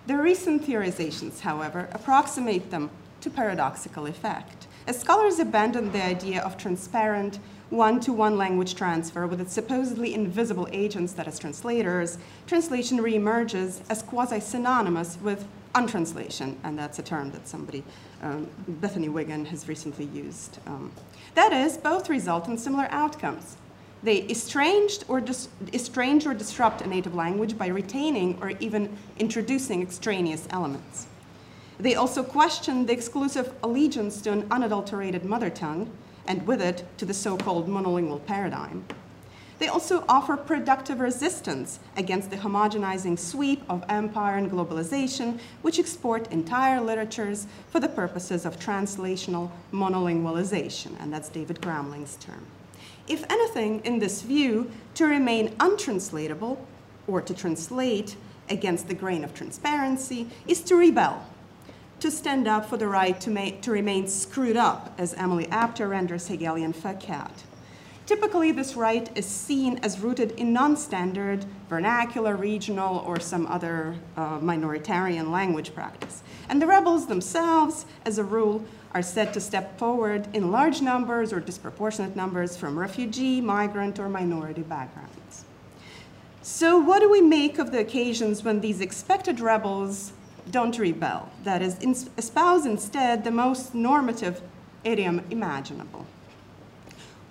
[0.07, 2.89] The recent theorizations, however, approximate them
[3.21, 4.67] to paradoxical effect.
[4.87, 11.13] As scholars abandon the idea of transparent one-to-one language transfer with its supposedly invisible agents
[11.13, 17.83] that as translators, translation reemerges as quasi-synonymous with untranslation, and that's a term that somebody,
[18.21, 20.59] um, Bethany Wiggin, has recently used.
[20.65, 20.91] Um,
[21.33, 23.57] that is, both result in similar outcomes.
[24.03, 25.21] They estrange or,
[25.73, 31.07] estrange or disrupt a native language by retaining or even introducing extraneous elements.
[31.79, 35.91] They also question the exclusive allegiance to an unadulterated mother tongue,
[36.27, 38.85] and with it to the so called monolingual paradigm.
[39.57, 46.29] They also offer productive resistance against the homogenizing sweep of empire and globalization, which export
[46.31, 52.45] entire literatures for the purposes of translational monolingualization, and that's David Gramling's term.
[53.07, 56.65] If anything, in this view, to remain untranslatable
[57.07, 58.17] or to translate
[58.49, 61.25] against the grain of transparency is to rebel
[61.99, 66.27] to stand up for the right to, to remain screwed up, as Emily Apter renders
[66.27, 67.31] Hegelian fakat.
[68.05, 73.95] Typically, this right is seen as rooted in non standard, vernacular, regional, or some other
[74.15, 76.21] uh, minoritarian language practice.
[76.47, 81.33] And the rebels themselves, as a rule, are said to step forward in large numbers
[81.33, 85.45] or disproportionate numbers from refugee, migrant, or minority backgrounds.
[86.43, 90.13] So, what do we make of the occasions when these expected rebels
[90.51, 91.29] don't rebel.
[91.43, 91.77] That is,
[92.17, 94.41] espouse instead the most normative
[94.83, 96.05] idiom imaginable.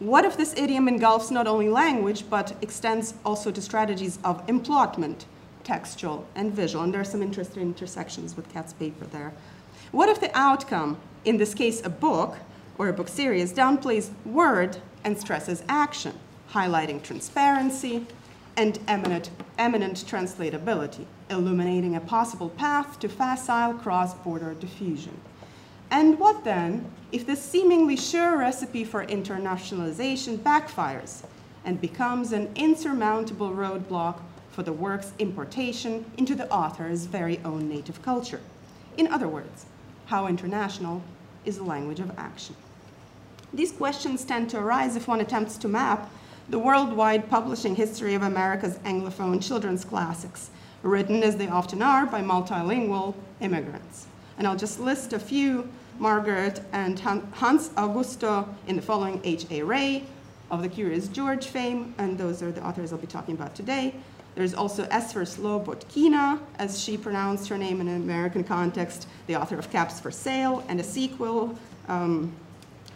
[0.01, 5.27] What if this idiom engulfs not only language, but extends also to strategies of emplotment,
[5.63, 6.83] textual and visual?
[6.83, 9.33] And there are some interesting intersections with Kat's paper there.
[9.93, 12.39] What if the outcome, in this case a book
[12.77, 16.19] or a book series, downplays word and stresses action,
[16.51, 18.05] highlighting transparency,
[18.57, 25.21] and eminent, eminent translatability, illuminating a possible path to facile cross border diffusion.
[25.91, 31.25] And what then if this seemingly sure recipe for internationalization backfires
[31.65, 38.03] and becomes an insurmountable roadblock for the work's importation into the author's very own native
[38.03, 38.41] culture?
[38.97, 39.67] In other words,
[40.07, 41.03] how international
[41.45, 42.55] is the language of action?
[43.53, 46.11] These questions tend to arise if one attempts to map
[46.49, 50.51] the worldwide publishing history of America's Anglophone children's classics,
[50.83, 54.07] written as they often are by multilingual immigrants.
[54.37, 59.63] And I'll just list a few Margaret and Hans Augusto in the following H.A.
[59.63, 60.05] Rey
[60.51, 63.95] of the Curious George fame, and those are the authors I'll be talking about today.
[64.35, 69.57] There's also Esther Slobodkina, as she pronounced her name in an American context, the author
[69.59, 72.35] of Caps for Sale, and a sequel um,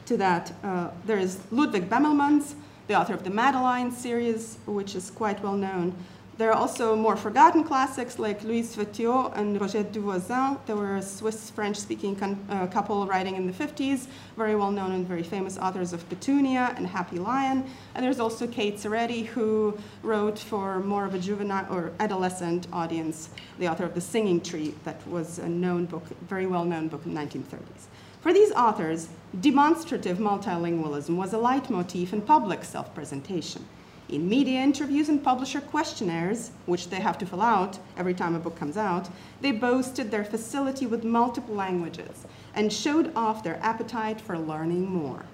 [0.07, 0.53] to that.
[0.65, 2.55] Uh, there is Ludwig Bemelmans,
[2.89, 5.95] the author of the Madeline series, which is quite well known.
[6.39, 10.57] There are also more forgotten classics like Louise Fatio and Roger Duvoisin.
[10.67, 12.17] They were a Swiss French speaking
[12.49, 16.73] uh, couple writing in the 50s, very well known and very famous authors of Petunia
[16.77, 17.65] and Happy Lion.
[17.95, 23.31] And there's also Kate Seredy, who wrote for more of a juvenile or adolescent audience,
[23.59, 27.05] the author of The Singing Tree, that was a known book, very well known book
[27.05, 27.89] in the 1930s.
[28.21, 29.09] For these authors,
[29.41, 33.65] demonstrative multilingualism was a leitmotif in public self presentation.
[34.09, 38.41] In media interviews and publisher questionnaires, which they have to fill out every time a
[38.41, 39.09] book comes out,
[39.41, 45.25] they boasted their facility with multiple languages and showed off their appetite for learning more.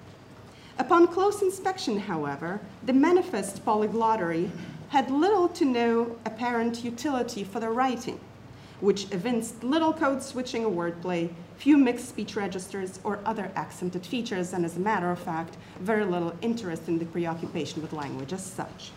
[0.77, 4.51] Upon close inspection, however, the manifest polyglottery
[4.89, 8.19] had little to no apparent utility for their writing,
[8.81, 14.53] which evinced little code switching or wordplay, few mixed speech registers or other accented features,
[14.53, 18.45] and as a matter of fact, very little interest in the preoccupation with language as
[18.45, 18.91] such.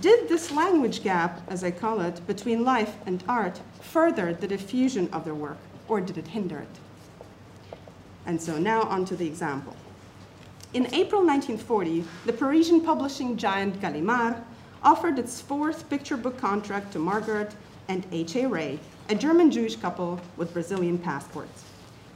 [0.00, 5.08] Did this language gap, as I call it, between life and art further the diffusion
[5.12, 7.78] of their work, or did it hinder it?
[8.26, 9.74] And so now on to the example.
[10.74, 14.36] In April 1940, the Parisian publishing giant Gallimard
[14.82, 17.54] offered its fourth picture book contract to Margaret
[17.88, 18.46] and H.A.
[18.46, 18.78] Rey
[19.10, 21.64] a German Jewish couple with Brazilian passports.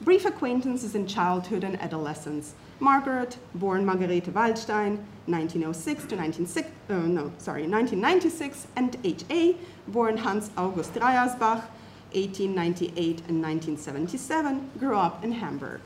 [0.03, 2.55] Brief acquaintances in childhood and adolescence.
[2.81, 9.57] Margaret, born Margarete Waldstein, 1906 to 1906, uh, no, sorry, 1996, and H.A.,
[9.89, 11.65] born Hans August Reyersbach,
[12.13, 15.81] 1898 and 1977, grew up in Hamburg,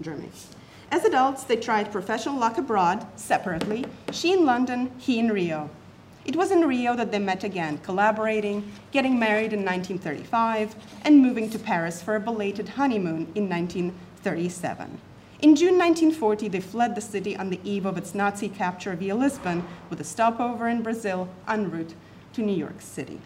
[0.00, 0.30] Germany.
[0.92, 5.68] As adults, they tried professional luck abroad, separately, she in London, he in Rio.
[6.24, 11.50] It was in Rio that they met again, collaborating, getting married in 1935, and moving
[11.50, 14.98] to Paris for a belated honeymoon in 1937.
[15.40, 19.14] In June 1940, they fled the city on the eve of its Nazi capture via
[19.14, 21.94] Lisbon, with a stopover in Brazil en route
[22.32, 23.20] to New York City.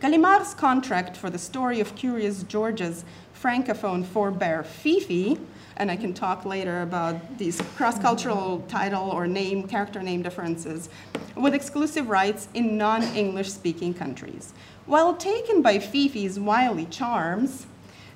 [0.00, 3.04] Gallimard's contract for the story of Curious George's
[3.40, 5.38] francophone forebear Fifi
[5.76, 10.88] and I can talk later about these cross-cultural title or name, character name differences,
[11.36, 14.52] with exclusive rights in non-English speaking countries.
[14.86, 17.66] While taken by Fifi's wily charms,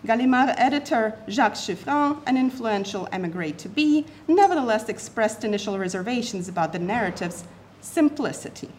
[0.07, 6.79] Gallimard editor Jacques Chiffrin, an influential emigre to be, nevertheless expressed initial reservations about the
[6.79, 7.45] narrative's
[7.81, 8.71] simplicity.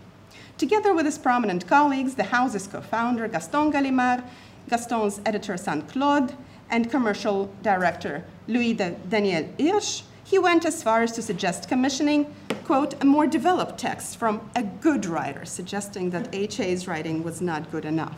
[0.58, 4.24] Together with his prominent colleagues, the house's co-founder Gaston Gallimard,
[4.70, 6.36] Gaston's editor Saint Claude,
[6.70, 13.02] and commercial director Louis Daniel Hirsch, he went as far as to suggest commissioning, quote,
[13.02, 17.86] a more developed text from a good writer, suggesting that H.A.'s writing was not good
[17.86, 18.18] enough.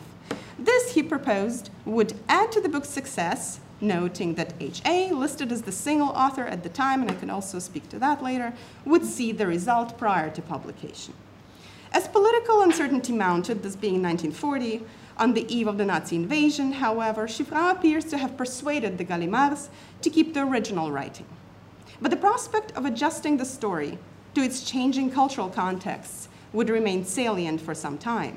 [0.58, 5.72] This, he proposed, would add to the book's success, noting that H.A., listed as the
[5.72, 8.52] single author at the time, and I can also speak to that later,
[8.84, 11.14] would see the result prior to publication.
[11.92, 14.82] As political uncertainty mounted, this being 1940,
[15.22, 19.68] on the eve of the Nazi invasion, however, Chiffrin appears to have persuaded the Gallimards
[20.00, 21.26] to keep the original writing.
[22.00, 23.98] But the prospect of adjusting the story
[24.34, 28.36] to its changing cultural contexts would remain salient for some time.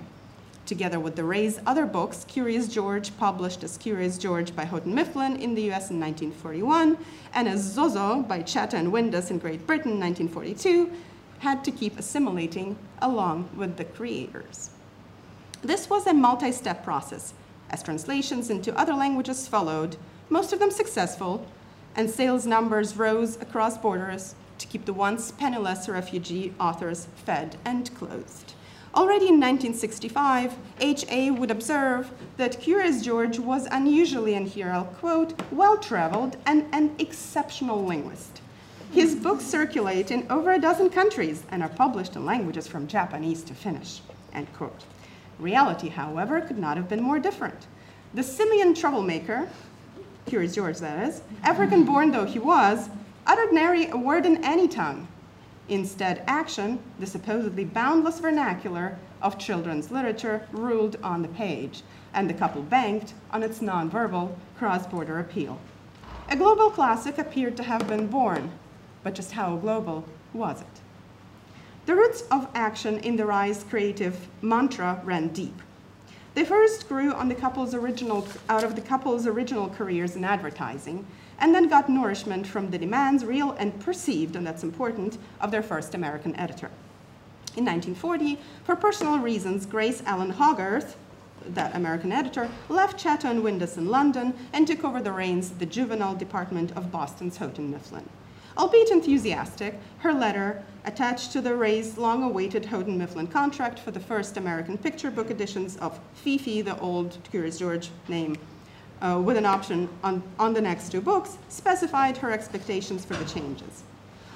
[0.67, 5.37] Together with the Rey's other books, Curious George, published as Curious George by Houghton Mifflin
[5.37, 6.99] in the US in 1941,
[7.33, 10.91] and as Zozo by Chatto and Windus in Great Britain in 1942,
[11.39, 14.69] had to keep assimilating along with the creators.
[15.65, 17.33] This was a multi-step process,
[17.71, 19.97] as translations into other languages followed,
[20.29, 21.43] most of them successful,
[21.95, 27.91] and sales numbers rose across borders to keep the once penniless refugee authors fed and
[27.95, 28.53] clothed.
[28.93, 31.31] Already in 1965, H.A.
[31.31, 37.83] would observe that Curious George was unusually, and here I'll quote, well-traveled and an exceptional
[37.83, 38.39] linguist.
[38.91, 43.41] His books circulate in over a dozen countries and are published in languages from Japanese
[43.45, 44.01] to Finnish,
[44.31, 44.83] end quote.
[45.39, 47.67] Reality, however, could not have been more different.
[48.13, 49.49] The simian troublemaker,
[50.27, 52.89] here is George that is, African born though he was,
[53.27, 55.07] uttered nary a word in any tongue.
[55.67, 61.81] Instead, action, the supposedly boundless vernacular of children's literature, ruled on the page,
[62.13, 65.59] and the couple banked on its nonverbal cross border appeal.
[66.29, 68.51] A global classic appeared to have been born,
[69.03, 70.81] but just how global was it?
[71.85, 75.61] The roots of action in the Rey's creative mantra ran deep.
[76.33, 81.05] They first grew on the couple's original, out of the couple's original careers in advertising,
[81.37, 85.61] and then got nourishment from the demands, real and perceived, and that's important, of their
[85.61, 86.71] first American editor.
[87.55, 90.97] In 1940, for personal reasons, Grace Allen Hogarth,
[91.49, 95.59] that American editor, left Chatto and Windus in London and took over the reins of
[95.59, 98.09] the juvenile department of Boston's Houghton Mifflin.
[98.57, 103.99] Albeit enthusiastic, her letter, attached to the Rey's long awaited Houghton Mifflin contract for the
[103.99, 108.37] first American picture book editions of Fifi, the old Curious George name,
[109.01, 113.25] uh, with an option on, on the next two books, specified her expectations for the
[113.25, 113.83] changes.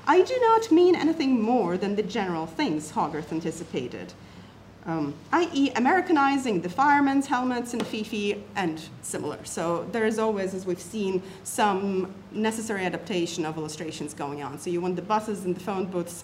[0.06, 4.14] I do not mean anything more than the general things Hogarth anticipated
[4.86, 9.44] um, i.e., Americanizing the firemen's helmets and Fifi and similar.
[9.46, 14.58] So there is always, as we've seen, some necessary adaptation of illustrations going on.
[14.60, 16.24] So you want the buses and the phone booths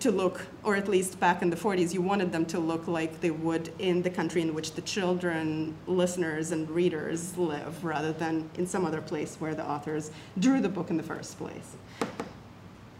[0.00, 3.20] to look, or at least back in the 40s, you wanted them to look like
[3.20, 8.48] they would in the country in which the children, listeners, and readers live, rather than
[8.56, 11.76] in some other place where the authors drew the book in the first place.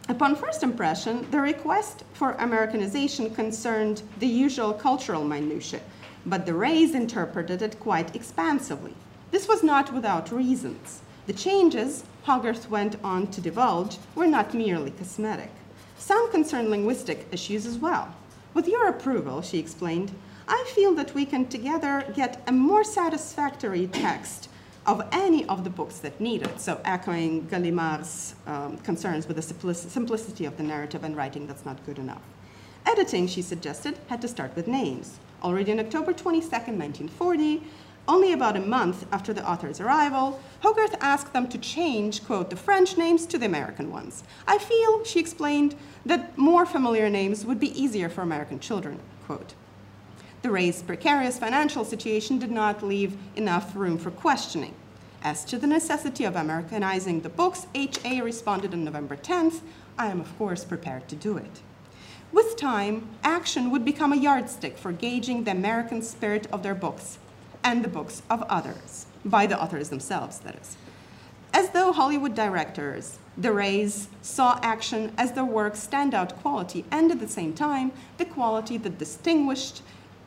[0.08, 5.80] Upon first impression, the request for Americanization concerned the usual cultural minutiae,
[6.24, 8.94] but the Reys interpreted it quite expansively.
[9.32, 11.00] This was not without reasons.
[11.26, 15.50] The changes, Hogarth went on to divulge, were not merely cosmetic.
[15.98, 18.14] Some concerned linguistic issues as well.
[18.54, 20.12] With your approval, she explained,
[20.46, 24.45] I feel that we can together get a more satisfactory text
[24.86, 26.60] of any of the books that need it.
[26.60, 31.84] So echoing Gallimard's um, concerns with the simplicity of the narrative and writing that's not
[31.84, 32.22] good enough.
[32.86, 35.18] Editing, she suggested, had to start with names.
[35.42, 37.62] Already on October 22, 1940,
[38.08, 42.56] only about a month after the author's arrival, Hogarth asked them to change, quote, the
[42.56, 44.22] French names to the American ones.
[44.46, 45.74] I feel, she explained,
[46.04, 49.54] that more familiar names would be easier for American children, quote.
[50.46, 54.76] The Rey's precarious financial situation did not leave enough room for questioning.
[55.20, 58.20] As to the necessity of Americanizing the books, H.A.
[58.20, 59.62] responded on November 10th,
[59.98, 61.62] I am of course prepared to do it.
[62.30, 67.18] With time, action would become a yardstick for gauging the American spirit of their books
[67.64, 70.76] and the books of others, by the authors themselves, that is.
[71.52, 77.18] As though Hollywood directors, the Reys, saw action as their work's standout quality and at
[77.18, 79.82] the same time, the quality that distinguished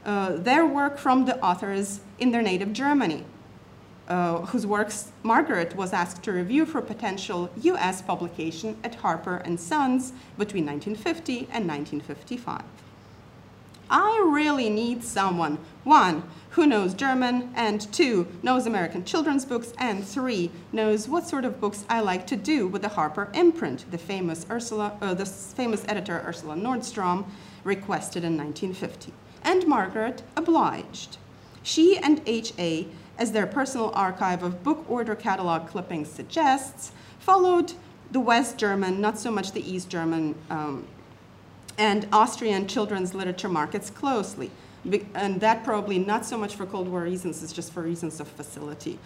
[0.06, 3.26] uh, their work from the authors in their native Germany,
[4.08, 9.60] uh, whose works Margaret was asked to review for potential US publication at Harper and
[9.60, 12.64] Sons between 1950 and 1955.
[13.92, 20.06] I really need someone, one, who knows German, and two, knows American children's books, and
[20.06, 23.98] three, knows what sort of books I like to do with the Harper imprint, the
[23.98, 27.26] famous, Ursula, uh, the famous editor Ursula Nordstrom
[27.64, 29.12] requested in 1950
[29.44, 31.18] and Margaret obliged.
[31.64, 32.88] She and H.A.,
[33.18, 37.74] as their personal archive of book order catalog clippings suggests, followed
[38.12, 40.88] the West German, not so much the East German, um,
[41.78, 44.52] and Austrian children's literature markets closely.
[45.14, 48.28] And that probably not so much for Cold War reasons, it's just for reasons of
[48.30, 48.98] facility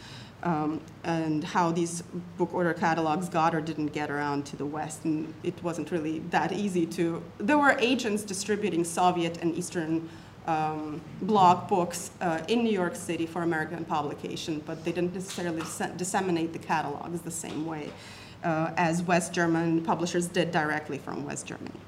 [0.44, 2.04] um, and how these
[2.38, 5.06] book order catalogs got or didn't get around to the West.
[5.06, 7.24] And it wasn't really that easy to.
[7.38, 10.10] There were agents distributing Soviet and Eastern
[10.48, 15.64] um, block books uh, in New York City for American publication, but they didn't necessarily
[15.98, 17.92] disseminate the catalogs the same way
[18.44, 21.80] uh, as West German publishers did directly from West Germany.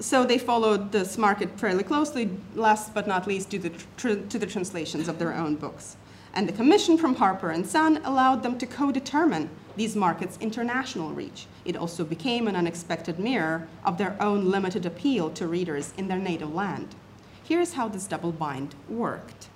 [0.00, 4.46] So they followed this market fairly closely, last but not least, to the, to the
[4.46, 5.96] translations of their own books.
[6.32, 11.46] And the commission from Harper and Son allowed them to co-determine these markets' international reach.
[11.64, 16.18] It also became an unexpected mirror of their own limited appeal to readers in their
[16.18, 16.94] native land.
[17.42, 19.48] Here's how this double bind worked.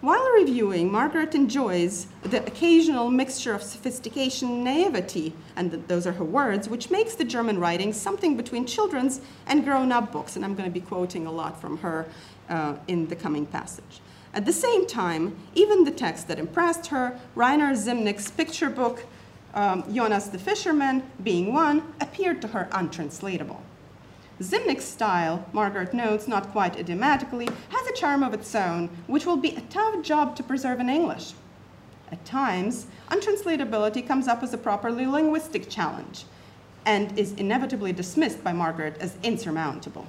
[0.00, 6.24] While reviewing, Margaret enjoys the occasional mixture of sophistication and naivety, and those are her
[6.24, 10.36] words, which makes the German writing something between children's and grown up books.
[10.36, 12.06] And I'm going to be quoting a lot from her
[12.48, 14.00] uh, in the coming passage.
[14.32, 19.04] At the same time, even the text that impressed her, Rainer Zimnik's picture book,
[19.58, 23.60] um, Jonas the Fisherman, being one, appeared to her untranslatable.
[24.40, 29.36] Zimnik's style, Margaret notes not quite idiomatically, has a charm of its own, which will
[29.36, 31.32] be a tough job to preserve in English.
[32.12, 36.24] At times, untranslatability comes up as a properly linguistic challenge
[36.86, 40.06] and is inevitably dismissed by Margaret as insurmountable.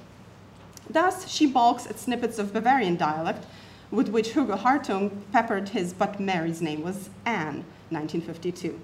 [0.87, 3.47] Thus, she balks at snippets of Bavarian dialect
[3.89, 8.79] with which Hugo Hartung peppered his But Mary's Name Was Anne, 1952.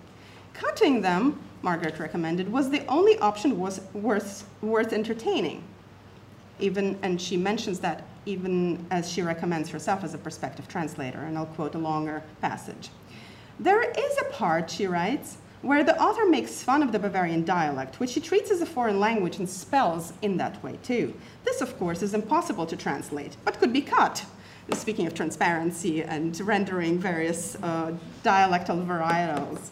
[0.60, 5.64] Cutting them Margaret recommended, was the only option was worth, worth entertaining.
[6.60, 11.36] Even, and she mentions that even as she recommends herself as a prospective translator, and
[11.38, 12.89] I'll quote a longer passage.
[13.60, 17.99] There is a part, she writes, where the author makes fun of the Bavarian dialect,
[17.99, 21.16] which she treats as a foreign language and spells in that way too.
[21.45, 24.24] This, of course, is impossible to translate, but could be cut.
[24.74, 27.93] Speaking of transparency and rendering various uh,
[28.24, 29.70] dialectal varietals.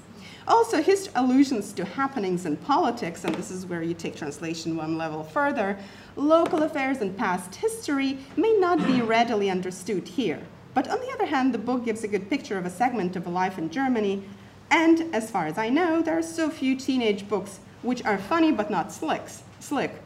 [0.48, 4.98] Also, his allusions to happenings in politics, and this is where you take translation one
[4.98, 5.78] level further,
[6.16, 10.42] local affairs and past history may not be readily understood here.
[10.74, 13.26] But on the other hand, the book gives a good picture of a segment of
[13.26, 14.24] a life in Germany,
[14.70, 18.52] and as far as I know, there are so few teenage books which are funny
[18.52, 20.02] but not slicks, slick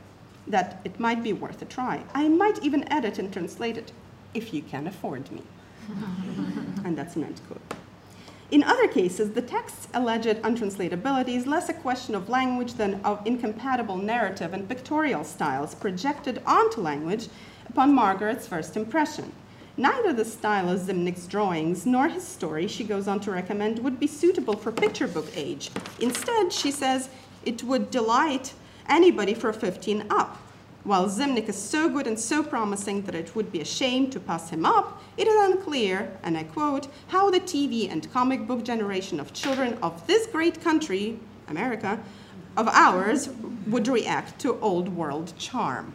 [0.46, 2.04] that it might be worth a try.
[2.14, 3.92] I might even edit and translate it
[4.34, 5.44] if you can afford me.
[6.86, 7.62] and that's an end quote.
[8.50, 13.26] In other cases, the text's alleged untranslatability is less a question of language than of
[13.28, 17.28] incompatible narrative and pictorial styles projected onto language
[17.68, 19.34] upon Margaret's first impression.
[19.76, 24.00] Neither the style of Zimnik's drawings nor his story, she goes on to recommend, would
[24.00, 25.70] be suitable for picture book age.
[26.00, 27.10] Instead, she says,
[27.44, 28.54] it would delight
[28.88, 30.42] anybody for 15 up.
[30.88, 34.22] While Zimnik is so good and so promising that it would be a shame to
[34.22, 38.64] pass him up, it is unclear, and I quote, how the TV and comic book
[38.64, 41.20] generation of children of this great country,
[41.50, 42.00] America,
[42.56, 43.28] of ours
[43.68, 45.94] would react to old world charm.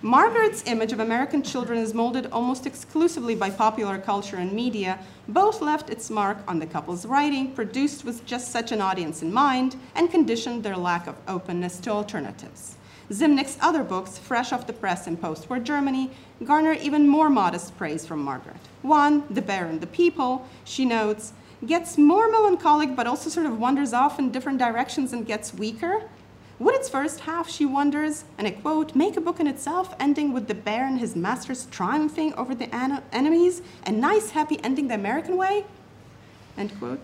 [0.00, 4.98] Margaret's image of American children is molded almost exclusively by popular culture and media.
[5.28, 9.30] Both left its mark on the couple's writing, produced with just such an audience in
[9.34, 12.73] mind, and conditioned their lack of openness to alternatives.
[13.12, 16.10] Zimnik's other books, fresh off the press in post war Germany,
[16.44, 18.56] garner even more modest praise from Margaret.
[18.82, 21.32] One, The Bear and the People, she notes,
[21.66, 26.02] gets more melancholic but also sort of wanders off in different directions and gets weaker.
[26.58, 30.32] Would its first half, she wonders, and I quote, make a book in itself, ending
[30.32, 32.72] with the bear and his masters triumphing over the
[33.12, 35.64] enemies, a nice, happy ending the American way?
[36.56, 37.02] End quote.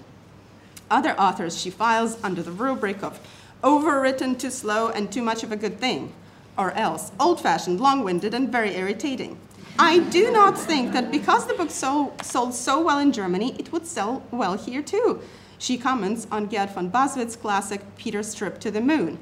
[0.88, 3.20] Other authors she files under the rubric of
[3.62, 6.12] overwritten, too slow, and too much of a good thing,
[6.56, 9.38] or else old fashioned, long winded, and very irritating.
[9.78, 13.72] I do not think that because the book so, sold so well in Germany, it
[13.72, 15.20] would sell well here too.
[15.58, 19.18] She comments on Gerdt von Bassewitz's classic Peter's Trip to the Moon.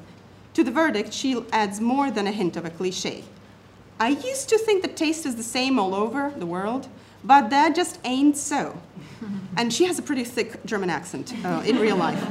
[0.53, 3.23] To the verdict, she adds more than a hint of a cliche.
[3.99, 6.87] I used to think that taste is the same all over the world,
[7.23, 8.77] but that just ain't so.
[9.57, 12.23] And she has a pretty thick German accent uh, in real life.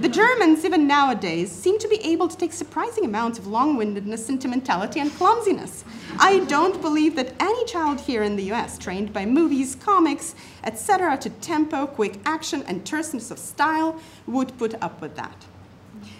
[0.00, 4.24] The Germans, even nowadays, seem to be able to take surprising amounts of long windedness,
[4.24, 5.84] sentimentality, and clumsiness.
[6.18, 10.34] I don't believe that any child here in the US, trained by movies, comics,
[10.64, 15.44] etc., to tempo, quick action, and terseness of style, would put up with that.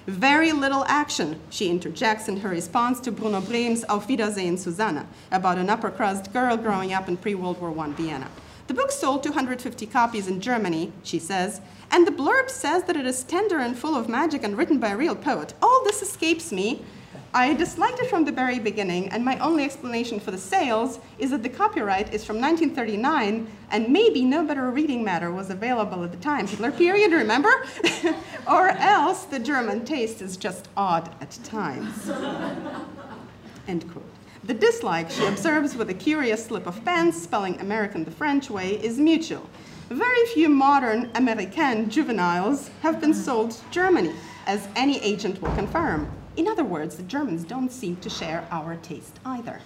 [0.06, 5.56] Very little action, she interjects in her response to Bruno Brehm's Auf Wiedersehen, Susanna, about
[5.56, 8.28] an upper crust girl growing up in pre World War I Vienna.
[8.70, 11.60] The book sold 250 copies in Germany, she says,
[11.90, 14.90] and the blurb says that it is tender and full of magic and written by
[14.90, 15.54] a real poet.
[15.60, 16.84] All this escapes me.
[17.32, 21.30] I disliked it from the very beginning, and my only explanation for the sales is
[21.30, 26.10] that the copyright is from 1939, and maybe no better reading matter was available at
[26.10, 26.48] the time.
[26.48, 27.66] Hitler period, remember?
[28.48, 32.10] or else the German taste is just odd at times.
[33.68, 34.04] End quote.
[34.42, 38.72] The dislike she observes with a curious slip of pen spelling American the French way
[38.82, 39.48] is mutual.
[39.90, 44.12] Very few modern American juveniles have been sold to Germany,
[44.46, 46.08] as any agent will confirm.
[46.36, 49.60] In other words, the Germans don't seem to share our taste either.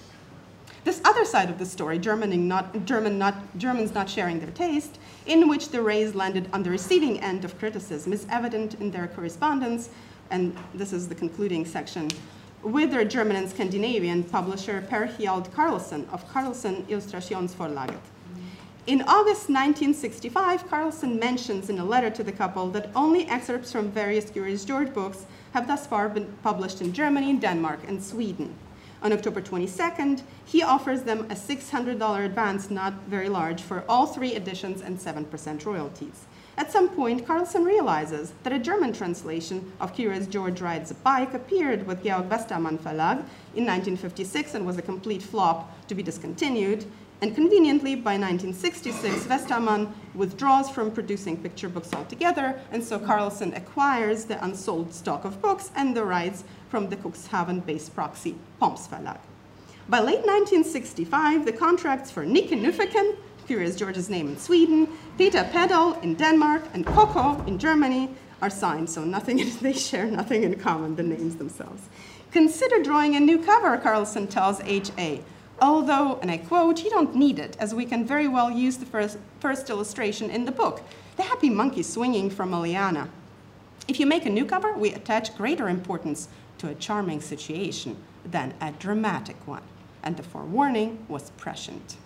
[0.85, 4.99] This other side of the story, German not, German not, Germans not sharing their taste,
[5.27, 9.09] in which the Reys landed on the receiving end of criticism, is evident in their
[9.09, 9.91] correspondence,
[10.31, 12.09] and this is the concluding section
[12.63, 18.01] with their German and Scandinavian publisher Per Hjalte Carlsen of Carlsen Illustrationsforlaget.
[18.87, 23.91] In August 1965, Carlsen mentions in a letter to the couple that only excerpts from
[23.91, 25.25] various Curious George books
[25.55, 28.55] have thus far been published in Germany, Denmark, and Sweden.
[29.03, 34.35] On October 22nd, he offers them a $600 advance, not very large, for all three
[34.35, 36.27] editions and 7% royalties.
[36.59, 41.33] At some point, Carlsen realizes that a German translation of Curious George Rides a Bike
[41.33, 43.25] appeared with Georg Westermann Verlag
[43.57, 46.85] in 1956 and was a complete flop to be discontinued.
[47.25, 54.27] And conveniently, by 1966, Westermann withdraws from producing picture books altogether, and so Carlsen acquires
[54.27, 59.21] the unsold stock of books and the rights from the Cuxhaven-based proxy Pomps Verlag.
[59.89, 63.17] By late 1965, the contracts for Nicke Nyfiken,
[63.47, 68.11] Curious George's name in Sweden, Peter Pedal in Denmark, and Coco in Germany
[68.43, 71.89] are signed, so nothing they share nothing in common, the names themselves.
[72.33, 75.23] Consider drawing a new cover, Carlsen tells H.A.
[75.61, 78.87] Although, and I quote, you don't need it, as we can very well use the
[78.87, 80.83] first, first illustration in the book,
[81.17, 83.09] the happy monkey swinging from a.
[83.87, 86.29] If you make a new cover, we attach greater importance
[86.59, 89.63] to a charming situation than a dramatic one,
[90.03, 91.97] and the forewarning was prescient.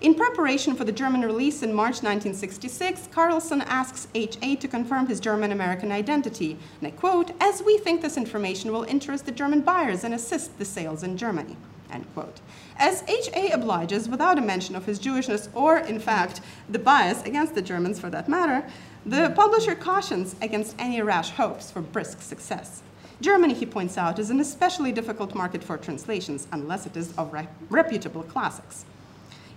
[0.00, 5.20] In preparation for the German release in March 1966, Carlsen asks HA to confirm his
[5.20, 9.60] German American identity, and I quote, as we think this information will interest the German
[9.60, 11.56] buyers and assist the sales in Germany.
[11.90, 12.40] End quote.
[12.76, 13.50] As H.A.
[13.50, 17.98] obliges without a mention of his Jewishness or, in fact, the bias against the Germans
[17.98, 18.66] for that matter,
[19.04, 22.82] the publisher cautions against any rash hopes for brisk success.
[23.20, 27.32] Germany, he points out, is an especially difficult market for translations unless it is of
[27.32, 28.84] re reputable classics.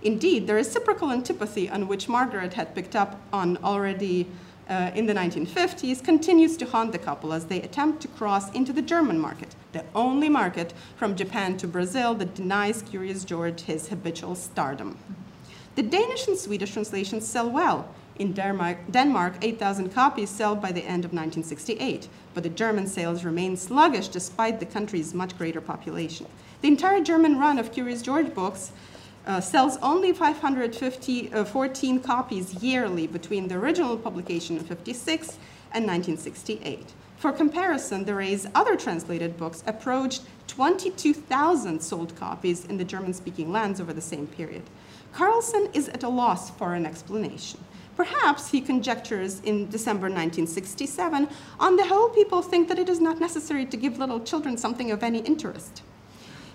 [0.02, 4.26] Indeed, the reciprocal antipathy on which Margaret had picked up on already
[4.68, 8.72] uh, in the 1950s continues to haunt the couple as they attempt to cross into
[8.72, 13.88] the German market, the only market from Japan to Brazil that denies Curious George his
[13.88, 14.96] habitual stardom.
[15.74, 17.88] The Danish and Swedish translations sell well.
[18.16, 23.24] In Denmark, Denmark 8,000 copies sell by the end of 1968, but the German sales
[23.24, 26.26] remain sluggish despite the country's much greater population.
[26.60, 28.70] The entire German run of Curious George books
[29.26, 35.38] uh, sells only 514 uh, copies yearly between the original publication in 56
[35.72, 36.92] and 1968.
[37.24, 43.80] For comparison, the Rey's other translated books approached 22,000 sold copies in the German-speaking lands
[43.80, 44.64] over the same period.
[45.14, 47.64] Carlsen is at a loss for an explanation.
[47.96, 51.26] Perhaps, he conjectures in December 1967,
[51.58, 54.90] on the whole, people think that it is not necessary to give little children something
[54.90, 55.80] of any interest.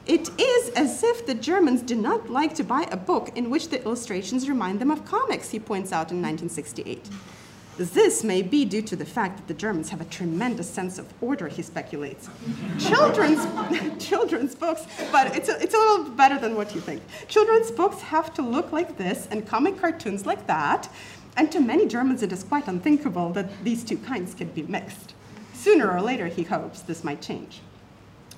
[0.06, 3.70] It is as if the Germans do not like to buy a book in which
[3.70, 7.10] the illustrations remind them of comics, he points out in 1968.
[7.80, 11.08] This may be due to the fact that the Germans have a tremendous sense of
[11.22, 12.28] order, he speculates.
[12.78, 13.40] children's,
[14.06, 17.02] children's books, but it's a, it's a little better than what you think.
[17.30, 20.90] Children's books have to look like this and comic cartoons like that,
[21.38, 25.14] and to many Germans it is quite unthinkable that these two kinds can be mixed.
[25.54, 27.62] Sooner or later, he hopes, this might change.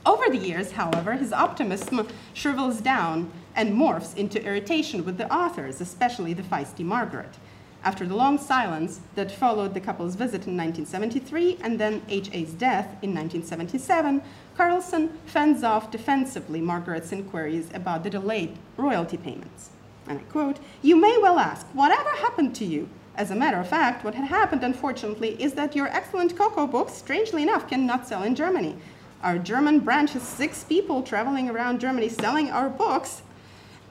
[0.05, 5.81] Over the years, however, his optimism shrivels down and morphs into irritation with the authors,
[5.81, 7.33] especially the feisty Margaret.
[7.83, 12.95] After the long silence that followed the couple's visit in 1973 and then H.A.'s death
[13.01, 14.21] in 1977,
[14.55, 19.71] Carlsen fends off defensively Margaret's inquiries about the delayed royalty payments.
[20.07, 22.87] And I quote, You may well ask, whatever happened to you?
[23.15, 26.93] As a matter of fact, what had happened, unfortunately, is that your excellent Coco books,
[26.93, 28.77] strangely enough, cannot sell in Germany.
[29.23, 33.23] Our German branch has six people traveling around Germany selling our books,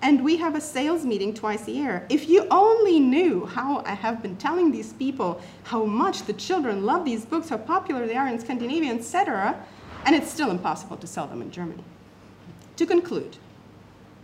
[0.03, 2.07] and we have a sales meeting twice a year.
[2.09, 6.85] If you only knew how I have been telling these people how much the children
[6.87, 9.63] love these books, how popular they are in Scandinavia, etc.,
[10.07, 11.85] and it's still impossible to sell them in Germany.
[12.77, 13.37] To conclude,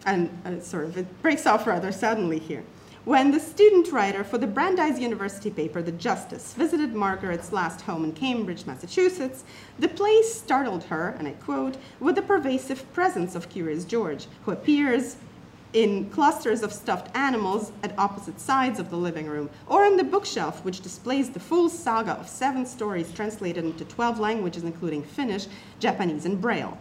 [0.07, 2.65] and uh, sort of it breaks off rather suddenly here.
[3.05, 8.03] When the student writer for the Brandeis University paper, The Justice, visited Margaret's last home
[8.03, 9.45] in Cambridge, Massachusetts,
[9.79, 14.51] the place startled her, and I quote, with the pervasive presence of Curious George, who
[14.51, 15.19] appears
[15.77, 20.03] in clusters of stuffed animals at opposite sides of the living room, or on the
[20.03, 25.47] bookshelf, which displays the full saga of seven stories translated into 12 languages, including Finnish,
[25.79, 26.79] Japanese, and Braille.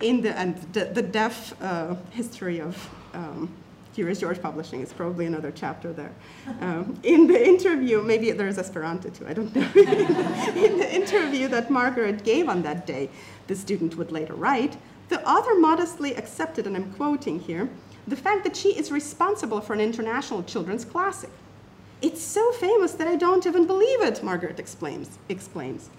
[0.00, 3.52] In the, and the, the deaf uh, history of um,
[3.92, 6.12] Curious George Publishing is probably another chapter there.
[6.60, 9.62] Um, in the interview, maybe there's Esperanto too, I don't know.
[9.74, 13.10] in the interview that Margaret gave on that day,
[13.48, 14.76] the student would later write,
[15.10, 17.68] the author modestly accepted, and I'm quoting here,
[18.06, 21.30] the fact that she is responsible for an international children's classic.
[22.00, 25.18] It's so famous that I don't even believe it, Margaret explains.
[25.28, 25.90] exclaims.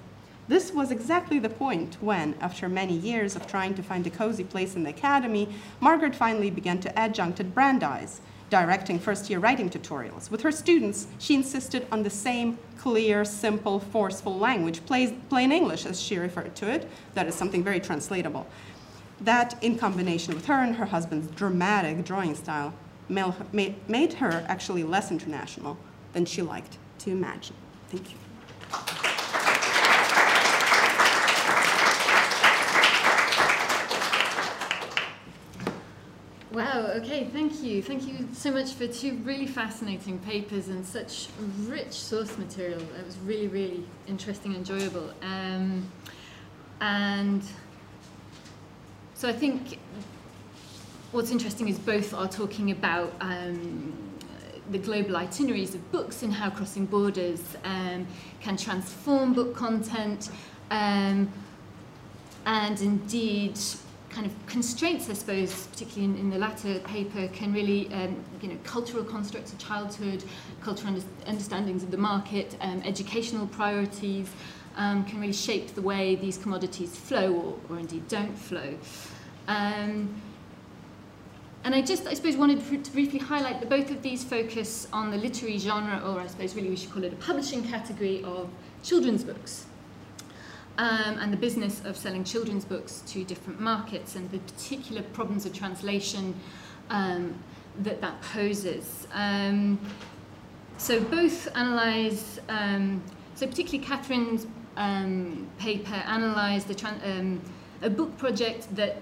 [0.47, 4.45] This was exactly the point when, after many years of trying to find a cozy
[4.45, 5.49] place in the academy,
[5.82, 10.32] Margaret finally began to adjunct at Brandeis, directing first-year writing tutorials.
[10.32, 16.01] With her students, she insisted on the same clear, simple, forceful language, plain English as
[16.01, 18.45] she referred to it, that is something very translatable.
[19.22, 22.74] That, in combination with her and her husband's dramatic drawing style,
[23.07, 25.78] made her actually less international
[26.13, 27.55] than she liked to imagine.
[27.89, 28.17] Thank you.
[36.51, 37.82] Wow, okay, thank you.
[37.82, 42.82] Thank you so much for two really fascinating papers and such rich source material.
[42.99, 45.13] It was really, really interesting and enjoyable.
[45.22, 45.89] Um,
[46.82, 47.41] and
[49.22, 49.78] so I think
[51.11, 53.93] what's interesting is both are talking about um,
[54.72, 58.07] the global itineraries of books and how crossing borders um,
[58.39, 60.32] can transform book content
[60.72, 61.32] um,
[62.47, 63.59] and indeed
[64.09, 68.47] kind of constraints, I suppose, particularly in, in the latter paper, can really, um, you
[68.47, 70.24] know, cultural constructs of childhood,
[70.61, 74.32] cultural under understandings of the market, um, educational priorities,
[74.78, 77.34] um, can really shape the way these commodities flow
[77.69, 78.78] or, or indeed don't flow.
[79.51, 80.21] Um,
[81.63, 85.11] and I just, I suppose, wanted to briefly highlight that both of these focus on
[85.11, 88.49] the literary genre, or I suppose really we should call it a publishing category of
[88.81, 89.65] children's books.
[90.77, 95.45] Um, and the business of selling children's books to different markets and the particular problems
[95.45, 96.33] of translation
[96.89, 97.35] um,
[97.79, 99.05] that that poses.
[99.13, 99.79] Um,
[100.77, 103.03] so both analyse, um,
[103.35, 104.47] so particularly Catherine's
[104.77, 107.41] um, paper analysed um,
[107.83, 109.01] a book project that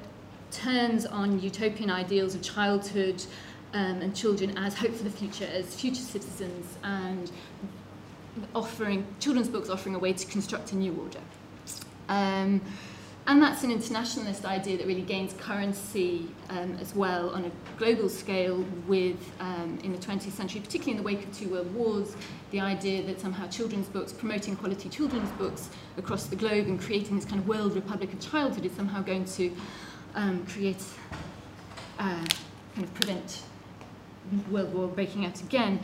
[0.51, 3.23] turns on utopian ideals of childhood
[3.73, 7.31] um, and children as hope for the future, as future citizens, and
[8.55, 11.19] offering children's books offering a way to construct a new order.
[12.07, 12.61] Um,
[13.27, 18.09] and that's an internationalist idea that really gains currency um, as well on a global
[18.09, 22.15] scale with, um, in the 20th century, particularly in the wake of two world wars,
[22.49, 27.17] the idea that somehow children's books, promoting quality children's books across the globe and creating
[27.17, 29.55] this kind of world republic of childhood is somehow going to
[30.15, 30.83] um, create,
[31.99, 32.25] uh,
[32.75, 33.43] kind of prevent
[34.49, 35.79] World War breaking out again.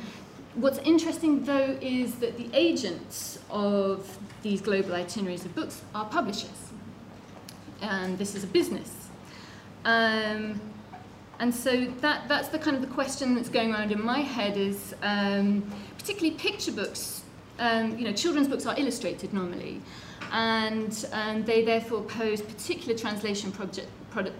[0.55, 6.71] What's interesting, though, is that the agents of these global itineraries of books are publishers.
[7.81, 9.09] And this is a business.
[9.83, 10.61] Um,
[11.39, 14.57] and so that, that's the kind of the question that's going around in my head
[14.57, 17.23] is, um, particularly picture books,
[17.59, 19.81] um, you know, children's books are illustrated normally,
[20.31, 23.89] and um, they therefore pose particular translation project,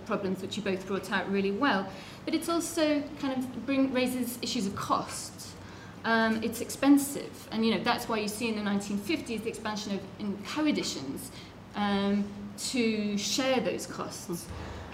[0.06, 1.88] problems which you both brought out really well.
[2.26, 5.50] But it's also kind of bring, raises issues of cost.
[6.04, 9.96] Um, it's expensive, and you know that's why you see in the 1950s the expansion
[9.96, 11.32] of in co-editions
[11.76, 12.24] um,
[12.58, 14.46] to share those costs.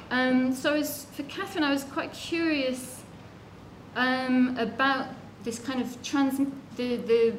[0.10, 3.02] Um, so for Catherine, I was quite curious
[3.96, 5.08] um, about
[5.44, 6.38] this kind of trans
[6.78, 7.36] the, the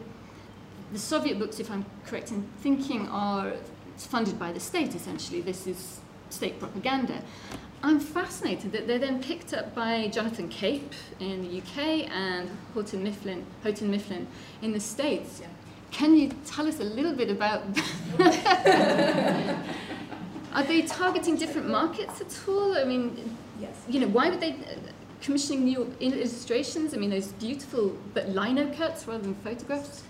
[0.93, 3.55] the Soviet books, if I'm correct in thinking, are
[3.97, 5.41] funded by the state essentially.
[5.41, 6.01] This is
[6.33, 7.23] state propaganda.
[7.85, 13.03] I'm fascinated that they're then picked up by Jonathan Cape in the UK and Houghton
[13.03, 14.27] Mifflin, Houghton Mifflin
[14.63, 15.41] in the States.
[15.41, 15.49] Yeah.
[15.91, 17.65] Can you tell us a little bit about
[20.55, 22.77] Are they targeting different markets at all?
[22.77, 23.75] I mean, yes.
[23.89, 24.55] you know, why would they
[25.23, 26.93] commissioning new illustrations?
[26.93, 30.03] I mean, those beautiful but lino cuts rather than photographs.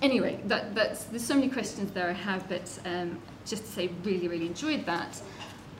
[0.00, 3.90] Anyway, that, that's, there's so many questions there I have, but um, just to say,
[4.04, 5.20] really, really enjoyed that.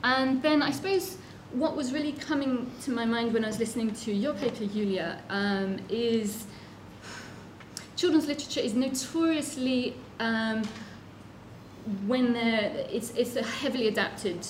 [0.03, 1.17] And then I suppose
[1.51, 5.21] what was really coming to my mind when I was listening to your paper, Julia,
[5.29, 6.45] um, is
[7.95, 10.63] children's literature is notoriously um,
[12.07, 14.45] when it's, it's heavily adapted.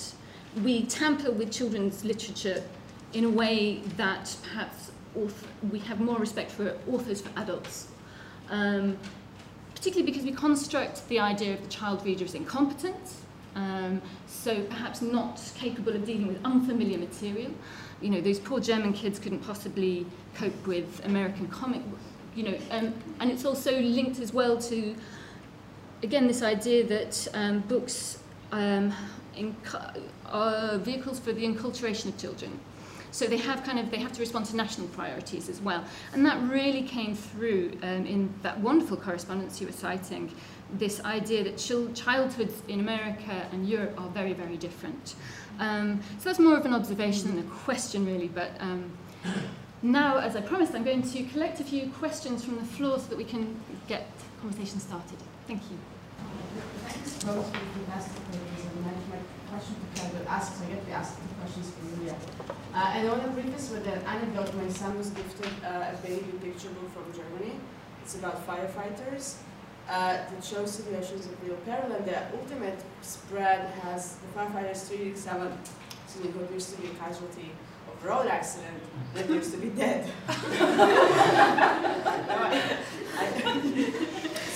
[0.63, 2.63] We tamper with children's literature
[3.13, 7.87] in a way that perhaps author, we have more respect for authors for adults.
[8.49, 8.97] Um,
[9.79, 13.13] particularly because we construct the idea of the child reader as incompetent,
[13.55, 17.49] um, so perhaps not capable of dealing with unfamiliar material.
[18.01, 20.05] You know, those poor German kids couldn't possibly
[20.35, 21.81] cope with American comic,
[22.35, 24.93] you know, um, and it's also linked as well to,
[26.03, 28.19] again, this idea that um, books
[28.51, 28.93] um,
[30.25, 32.59] are vehicles for the enculturation of children.
[33.11, 35.83] So they have kind of they have to respond to national priorities as well,
[36.13, 40.31] and that really came through um, in that wonderful correspondence you were citing.
[40.73, 45.15] This idea that chil- childhoods in America and Europe are very very different.
[45.59, 48.51] Um, so that's more of an observation than a question really, but.
[48.59, 48.91] Um,
[49.81, 53.07] now, as I promised, I'm going to collect a few questions from the floor so
[53.07, 54.07] that we can get
[54.41, 55.17] conversation started.
[55.47, 55.98] Thank you.
[56.87, 58.93] Thanks both for thing and my
[59.49, 62.15] question to ask, so I get to ask questions from Julia.
[62.73, 64.53] Uh, and I want to preface with an anecdote.
[64.55, 67.55] My son was gifted uh, a baby picture book from Germany.
[68.03, 69.35] It's about firefighters
[69.89, 75.15] uh, that shows situations of real peril, and the ultimate spread has the firefighters treating
[75.15, 75.57] someone
[76.21, 77.51] who appears to be a casualty
[77.87, 78.81] of road accident
[79.13, 80.09] that appears to be dead.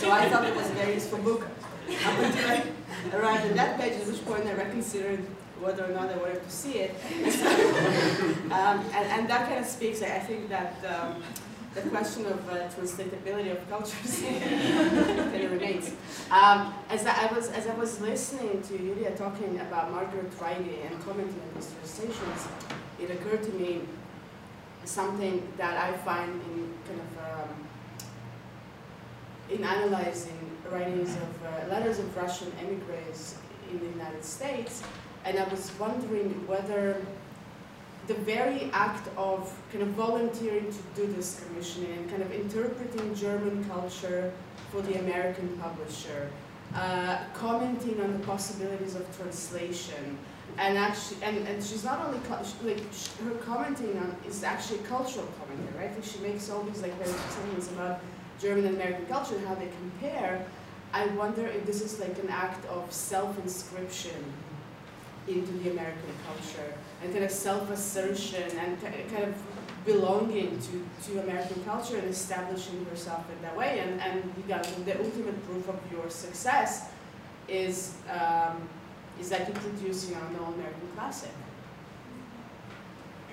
[0.04, 1.48] so I thought it was a very useful book.
[1.90, 2.64] I
[3.14, 5.26] arrived at that page, at which point I reconsidered
[5.62, 6.92] whether or not I wanted to see it.
[8.52, 11.24] um, and, and, that kind of speaks, I think that um,
[11.74, 15.92] the question of uh, translatability of cultures kind of remains.
[16.30, 21.02] Um, as, I was, as I was listening to Julia talking about Margaret Riley and
[21.06, 22.48] commenting on these translations,
[23.00, 23.84] it occurred to me
[24.84, 27.68] something that I find in kind of um,
[29.54, 30.40] in analyzing
[30.72, 33.36] writings of uh, letters of Russian emigres
[33.72, 34.84] in the United States
[35.26, 37.02] and I was wondering whether
[38.08, 43.16] the very act of kind of volunteering to do this commissioning and kind of interpreting
[43.16, 44.34] German culture
[44.72, 46.30] for the American publisher,
[46.76, 50.18] uh, commenting on the possibilities of translation,
[50.58, 52.20] and actually, and, and she's not only
[52.64, 52.84] like
[53.24, 55.96] her commenting on is actually cultural commentary, right?
[55.96, 58.02] Like she makes all these like very statements about
[58.44, 60.46] German and American culture and how they compare.
[60.92, 64.24] I wonder if this is like an act of self-inscription
[65.28, 69.34] into the American culture and kind of self-assertion and kind of
[69.86, 73.80] belonging to, to American culture and establishing yourself in that way.
[73.80, 76.90] And, and you got the ultimate proof of your success
[77.48, 78.68] is, um,
[79.20, 81.32] is that you produce you know, an all-American classic.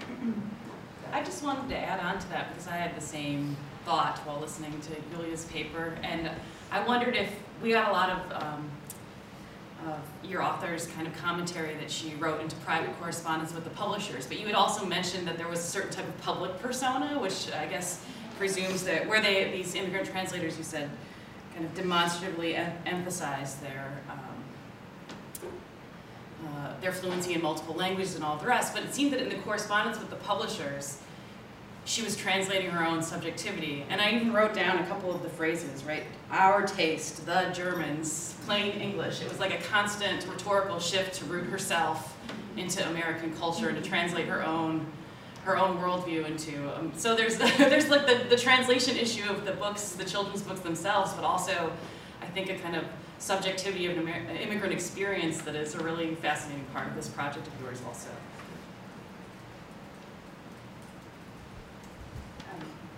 [1.13, 3.57] I just wanted to add on to that because I had the same
[3.91, 5.99] thought while listening to Julia's paper.
[6.05, 6.31] And
[6.71, 7.29] I wondered if
[7.61, 8.71] we got a lot of um,
[10.23, 14.39] your author's kind of commentary that she wrote into private correspondence with the publishers, but
[14.39, 17.67] you had also mentioned that there was a certain type of public persona, which I
[17.67, 18.01] guess
[18.39, 20.89] presumes that where they these immigrant translators, you said,
[21.53, 25.49] kind of demonstratively em emphasize their um,
[26.47, 28.73] uh, their fluency in multiple languages and all the rest.
[28.73, 31.01] But it seemed that in the correspondence with the publishers,
[31.91, 33.85] she was translating her own subjectivity.
[33.89, 36.05] And I even wrote down a couple of the phrases, right?
[36.31, 39.21] Our taste, the Germans, plain English.
[39.21, 42.17] It was like a constant rhetorical shift to root herself
[42.57, 44.87] into American culture to translate her own
[45.45, 46.79] her own worldview into.
[46.79, 50.43] Um, so there's the, there's like the, the translation issue of the books, the children's
[50.43, 51.73] books themselves, but also
[52.21, 52.85] I think a kind of
[53.19, 57.47] subjectivity of an Amer immigrant experience that is a really fascinating part of this project
[57.47, 58.11] of yours also.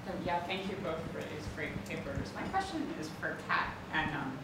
[0.06, 2.28] So yeah, thank you both for these great papers.
[2.34, 4.38] My question is for Kat, and um,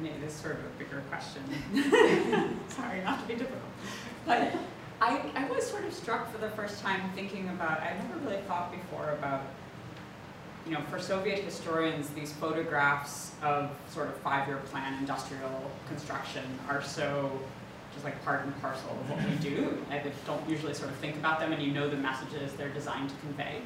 [0.00, 1.42] maybe this is sort of a bigger question.
[2.68, 3.62] Sorry, not to be difficult.
[4.24, 4.52] But
[5.00, 8.42] I, I was sort of struck for the first time thinking about, I never really
[8.42, 9.42] thought before about,
[10.66, 16.82] you know, for Soviet historians, these photographs of sort of five-year plan industrial construction are
[16.82, 17.30] so
[17.92, 19.78] just like part and parcel of what we do.
[19.90, 23.10] I don't usually sort of think about them and you know the messages they're designed
[23.10, 23.62] to convey.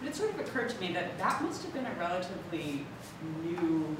[0.00, 2.84] But it sort of occurred to me that that must have been a relatively
[3.42, 3.96] new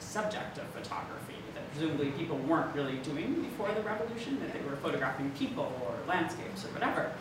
[0.00, 4.76] subject of photography that presumably people weren't really doing before the revolution, that they were
[4.76, 7.12] photographing people or landscapes or whatever.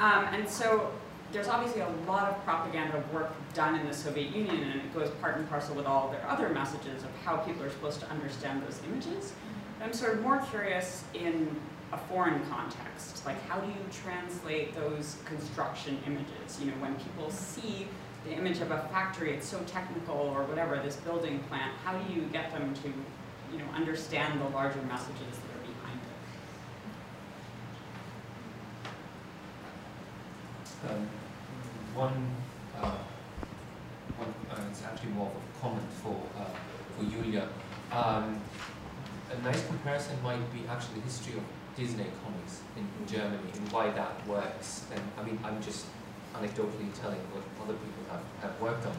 [0.00, 0.90] Um, and so
[1.32, 5.10] there's obviously a lot of propaganda work done in the Soviet Union, and it goes
[5.20, 8.62] part and parcel with all their other messages of how people are supposed to understand
[8.62, 9.32] those images.
[9.82, 11.60] I'm sort of more curious in
[11.92, 13.24] a foreign context?
[13.26, 16.60] Like how do you translate those construction images?
[16.60, 17.88] You know, when people see
[18.24, 22.12] the image of a factory, it's so technical or whatever, this building plant, how do
[22.12, 22.88] you get them to,
[23.52, 26.00] you know, understand the larger messages that are behind
[30.84, 30.90] it?
[30.90, 31.08] Um,
[31.94, 32.30] one,
[32.80, 32.96] uh,
[34.16, 36.44] one uh, it's actually more of a comment for, uh,
[36.96, 37.48] for Julia.
[37.92, 38.40] Um,
[39.30, 41.44] a nice comparison might be actually the history of
[41.76, 44.84] Disney comics in, in Germany and why that works.
[44.92, 45.86] And I mean, I'm just
[46.34, 48.96] anecdotally telling what other people have, have worked on.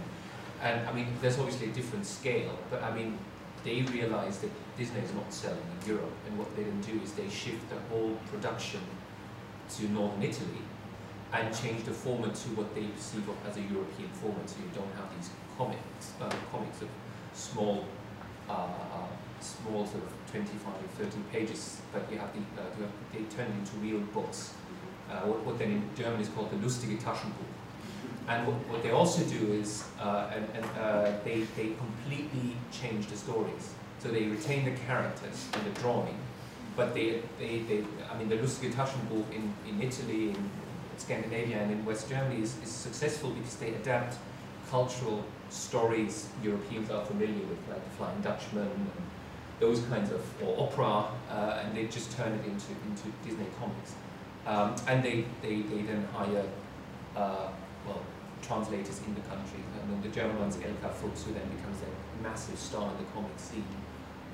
[0.62, 3.18] And I mean, there's obviously a different scale, but I mean,
[3.64, 7.12] they realized that Disney is not selling in Europe, and what they then do is
[7.14, 8.82] they shift the whole production
[9.76, 10.62] to northern Italy
[11.34, 14.94] and change the format to what they perceive as a European format, so you don't
[14.96, 16.90] have these comics, uh, comics of
[17.34, 17.86] small
[18.48, 19.08] uh, uh,
[19.46, 23.78] small sort of 25, 30 pages, but you have the, uh, have, they turn into
[23.78, 24.54] real books.
[25.10, 27.54] Uh, what, what, then in German is called the lustige Taschenbuch.
[28.28, 33.08] And what, what they also do is, uh, and, and uh, they, they completely change
[33.08, 33.74] the stories.
[34.00, 36.18] So they retain the characters and the drawing,
[36.76, 40.50] but they, they, they I mean, the lustige Taschenbuch in, in Italy, in
[40.98, 44.18] Scandinavia, and in West Germany is, is successful because they adapt
[44.70, 48.90] cultural stories Europeans are familiar with, like the Flying Dutchman,
[49.60, 53.94] those kinds of, or opera, uh, and they just turn it into, into Disney comics.
[54.46, 56.46] Um, and they, they, they then hire,
[57.16, 57.50] uh,
[57.88, 58.02] well,
[58.42, 59.60] translators in the country.
[59.82, 63.12] And then the German one's Erika Fuchs, who then becomes a massive star in the
[63.12, 63.66] comic scene.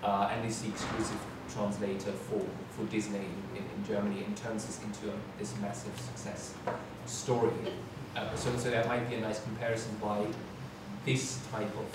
[0.04, 1.20] Uh, and is the exclusive
[1.54, 2.42] translator for,
[2.72, 3.20] for Disney
[3.56, 6.56] in, in, Germany and turns this into a, this massive success
[7.06, 7.52] story.
[8.16, 10.26] Uh, so, so that might be a nice comparison why
[11.06, 11.86] this type of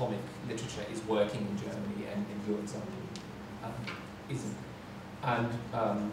[0.00, 3.02] comic literature is working in Germany and in your example
[3.62, 3.74] um,
[4.30, 4.56] isn't.
[5.22, 6.12] And um,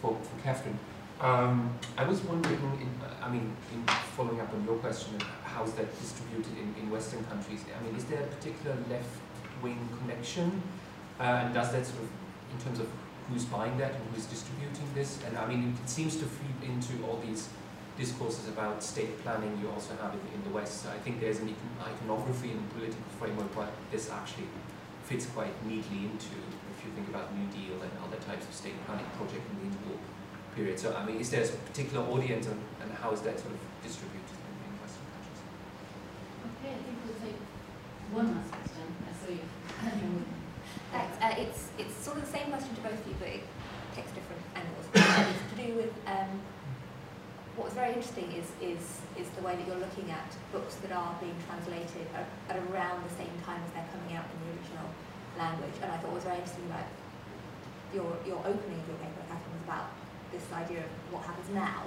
[0.00, 0.78] for, for Catherine,
[1.20, 3.82] um, I was wondering, in, I mean, in
[4.16, 7.64] following up on your question, how is that distributed in, in Western countries?
[7.76, 10.62] I mean, is there a particular left-wing connection?
[11.18, 12.08] Uh, and does that sort of,
[12.54, 12.88] in terms of
[13.28, 15.18] who's buying that and who's distributing this.
[15.26, 17.48] And I mean, it seems to feed into all these
[17.98, 20.82] discourses about state planning you also have it in the West.
[20.82, 24.48] So I think there's an iconography and political framework but this actually
[25.04, 26.34] fits quite neatly into
[26.72, 29.66] if you think about New Deal and other types of state planning project in the
[29.70, 29.98] interval
[30.56, 30.78] period.
[30.78, 33.60] So I mean, is there a particular audience and, and how is that sort of
[33.82, 35.40] distributed in Western countries?
[36.58, 37.38] Okay, I think we'll take
[38.10, 38.86] one last question.
[39.06, 39.44] I saw you.
[40.92, 41.16] Thanks.
[41.20, 43.44] Uh, it's it's sort of the same question to both of you, but it
[43.94, 44.86] takes different angles.
[44.94, 46.40] it's to do with um,
[47.56, 48.82] what was very interesting is, is,
[49.14, 52.98] is the way that you're looking at books that are being translated at, at around
[53.06, 54.88] the same time as they're coming out in the original
[55.38, 55.74] language.
[55.78, 56.90] And I thought what was very interesting about
[57.94, 59.86] your, your opening of your paper, Catherine, was about
[60.34, 61.86] this idea of what happens now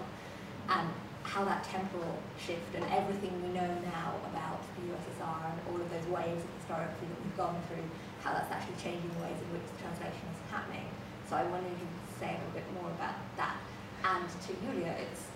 [0.71, 0.87] and
[1.27, 5.87] how that temporal shift and everything we know now about the USSR and all of
[5.91, 7.83] those waves of historically that we've gone through,
[8.23, 10.87] how that's actually changing the ways in which the translation is happening.
[11.27, 11.91] So I wonder if you
[12.23, 13.59] say a little bit more about that.
[14.07, 15.27] And to Julia, it's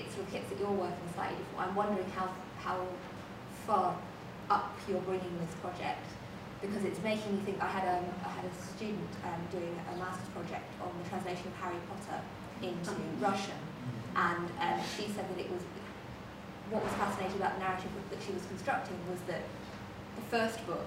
[0.00, 1.68] it's your kits that you're working slightly different.
[1.68, 2.28] I'm wondering how,
[2.58, 2.86] how
[3.66, 3.96] far
[4.48, 6.04] up you're bringing this project
[6.60, 7.62] because it's making me think.
[7.62, 11.46] I had a, I had a student um, doing a master's project on the translation
[11.48, 12.20] of Harry Potter
[12.60, 13.56] into Russian,
[14.16, 15.62] and um, she said that it was
[16.68, 19.42] what was fascinating about the narrative that she was constructing was that
[20.14, 20.86] the first book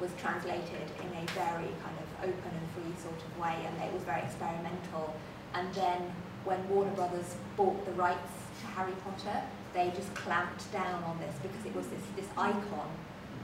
[0.00, 3.92] was translated in a very kind of open and free sort of way, and it
[3.94, 5.14] was very experimental.
[5.54, 6.10] And then
[6.44, 9.42] when Warner Brothers bought the rights Harry Potter,
[9.74, 12.88] they just clamped down on this because it was this, this icon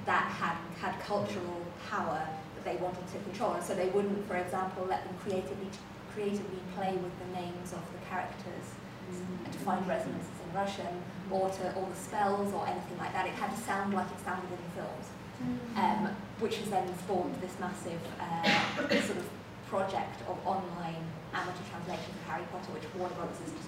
[0.07, 3.53] that had, had cultural power that they wanted to control.
[3.53, 5.69] And so they wouldn't, for example, let them creatively,
[6.13, 8.67] creatively play with the names of the characters
[9.13, 9.45] mm.
[9.45, 13.27] and to find resonances in Russian or to all the spells or anything like that.
[13.27, 15.07] It had to sound like it sounded in the films,
[15.45, 15.77] mm.
[15.77, 19.29] um, which has then formed this massive uh, sort of
[19.69, 21.05] project of online
[21.35, 23.68] amateur translations of Harry Potter, which Warner Brothers is just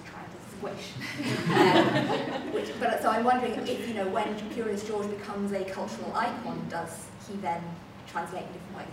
[0.61, 0.93] wish.
[1.49, 6.13] um, which, but so I'm wondering if you know when Curious George becomes a cultural
[6.15, 7.61] icon, does he then
[8.07, 8.87] translate in different ways?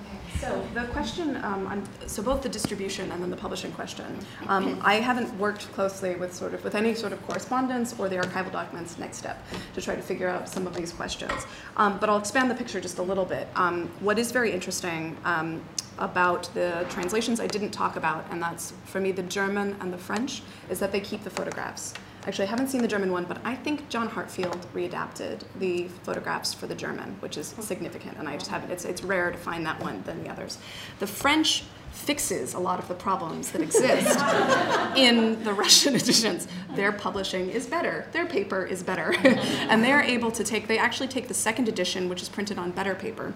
[0.00, 4.18] Okay, so the question, um, so both the distribution and then the publishing question.
[4.48, 8.16] Um, I haven't worked closely with sort of with any sort of correspondence or the
[8.16, 9.42] archival documents next step
[9.74, 11.46] to try to figure out some of these questions.
[11.76, 13.48] Um, but I'll expand the picture just a little bit.
[13.54, 15.62] Um, what is very interesting um,
[15.98, 19.98] about the translations I didn't talk about, and that's for me the German and the
[19.98, 21.94] French, is that they keep the photographs.
[22.26, 26.54] Actually, I haven't seen the German one, but I think John Heartfield readapted the photographs
[26.54, 28.70] for the German, which is significant, and I just haven't.
[28.70, 30.56] It's, it's rare to find that one than the others.
[31.00, 34.18] The French fixes a lot of the problems that exist
[34.96, 36.48] in the Russian editions.
[36.74, 41.08] Their publishing is better, their paper is better, and they're able to take, they actually
[41.08, 43.34] take the second edition, which is printed on better paper,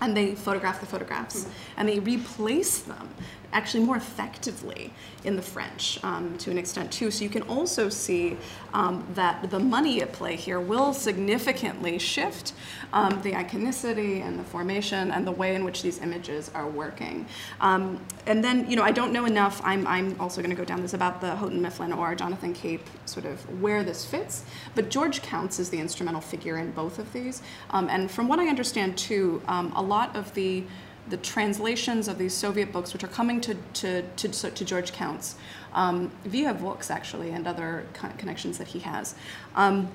[0.00, 1.50] and they photograph the photographs mm-hmm.
[1.76, 3.08] and they replace them
[3.52, 4.92] actually more effectively
[5.24, 7.10] in the French um, to an extent too.
[7.10, 8.36] So you can also see
[8.74, 12.52] um, that the money at play here will significantly shift
[12.92, 17.26] um, the iconicity and the formation and the way in which these images are working.
[17.60, 20.64] Um, and then, you know, I don't know enough, I'm, I'm also going to go
[20.64, 24.44] down this about the Houghton Mifflin or Jonathan Cape, sort of where this fits,
[24.74, 27.42] but George Counts is the instrumental figure in both of these.
[27.70, 30.64] Um, and from what I understand too, um, a lot of the
[31.10, 35.36] the translations of these Soviet books, which are coming to, to, to, to George Counts
[35.72, 37.86] um, via VOKS, actually, and other
[38.18, 39.14] connections that he has.
[39.54, 39.88] Um,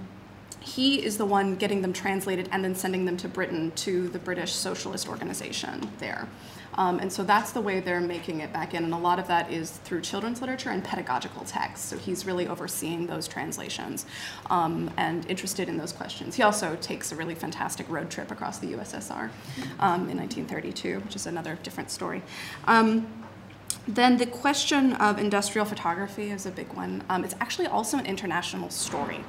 [0.59, 4.20] he is the one getting them translated and then sending them to Britain to the
[4.20, 6.28] British Socialist Organization there.
[6.76, 8.84] Um, and so that's the way they're making it back in.
[8.84, 11.88] And a lot of that is through children's literature and pedagogical texts.
[11.88, 14.05] So he's really overseeing those translations
[14.49, 16.36] um, and interested in those questions.
[16.36, 19.30] He also takes a really fantastic road trip across the USSR
[19.80, 22.21] um, in 1932, which is another different story.
[22.65, 23.07] Um,
[23.88, 27.03] then the question of industrial photography is a big one.
[27.09, 29.24] Um, it's actually also an international story.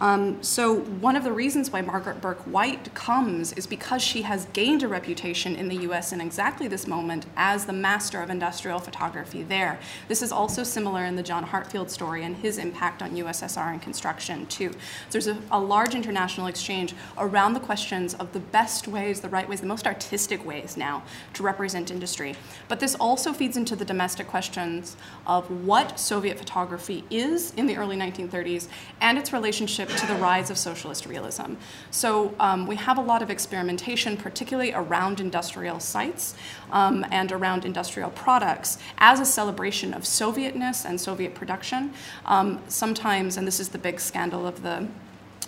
[0.00, 4.82] Um, so one of the reasons why Margaret Bourke-White comes is because she has gained
[4.82, 6.12] a reputation in the U.S.
[6.12, 9.78] in exactly this moment as the master of industrial photography there.
[10.08, 13.80] This is also similar in the John Heartfield story and his impact on USSR in
[13.80, 14.72] Construction too.
[14.72, 14.78] So
[15.12, 19.48] there's a, a large international exchange around the questions of the best ways, the right
[19.48, 21.02] ways, the most artistic ways now
[21.34, 22.34] to represent industry.
[22.68, 27.76] But this also feeds into the domestic questions of what Soviet photography is in the
[27.76, 28.68] early 1930s
[29.00, 31.54] and its relationship to the rise of socialist realism.
[31.90, 36.34] So um, we have a lot of experimentation, particularly around industrial sites
[36.70, 41.92] um, and around industrial products as a celebration of Sovietness and Soviet production.
[42.24, 44.86] Um, sometimes, and this is the big scandal of the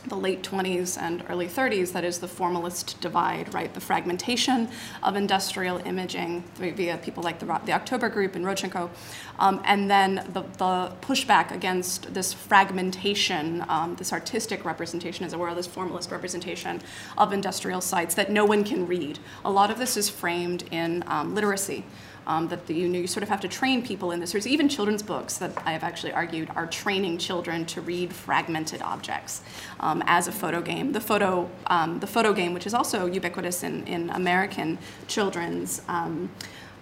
[0.07, 3.73] the late 20s and early 30s, that is the formalist divide, right?
[3.73, 4.69] The fragmentation
[5.03, 8.91] of industrial imaging via people like the, the October Group and Rodchenko,
[9.39, 15.39] um, and then the, the, pushback against this fragmentation, um, this artistic representation, as it
[15.39, 16.81] were, this formalist representation
[17.17, 19.19] of industrial sites that no one can read.
[19.45, 21.85] A lot of this is framed in um, literacy
[22.29, 24.33] um, that the, you know you sort of have to train people in this.
[24.33, 28.83] There's even children's books that I have actually argued are training children to read fragmented
[28.83, 29.43] objects
[29.81, 30.93] um, as a photo game.
[30.93, 35.83] The photo um, the photo game, which is also ubiquitous in in American children's.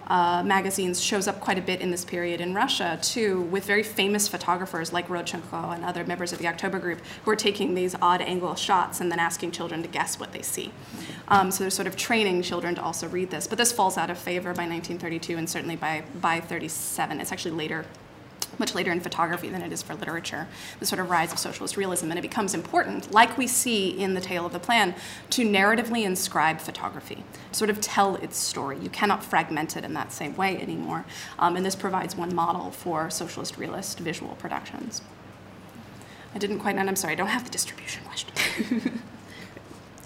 [0.07, 3.83] Uh, magazines shows up quite a bit in this period in Russia too, with very
[3.83, 7.93] famous photographers like Rodchenko and other members of the October Group who are taking these
[8.01, 10.71] odd angle shots and then asking children to guess what they see.
[11.27, 13.47] Um, so they're sort of training children to also read this.
[13.47, 17.19] But this falls out of favor by 1932 and certainly by, by 37.
[17.19, 17.85] It's actually later
[18.59, 20.47] much later in photography than it is for literature,
[20.79, 22.09] the sort of rise of socialist realism.
[22.09, 24.95] And it becomes important, like we see in The Tale of the Plan,
[25.31, 28.77] to narratively inscribe photography, sort of tell its story.
[28.79, 31.05] You cannot fragment it in that same way anymore.
[31.39, 35.01] Um, and this provides one model for socialist realist visual productions.
[36.33, 39.01] I didn't quite, and I'm sorry, I don't have the distribution question.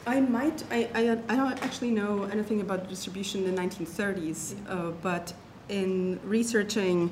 [0.07, 4.91] I might, I, I, I, don't actually know anything about distribution in the 1930s, uh,
[5.01, 5.33] but
[5.69, 7.11] in researching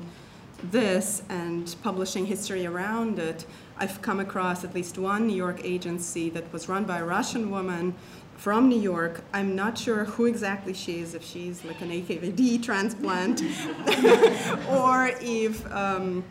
[0.62, 3.46] this and publishing history around it,
[3.78, 7.50] I've come across at least one New York agency that was run by a Russian
[7.50, 7.94] woman
[8.36, 9.22] from New York.
[9.32, 13.42] I'm not sure who exactly she is, if she's like an NKVD transplant
[14.68, 15.70] or if.
[15.72, 16.24] Um,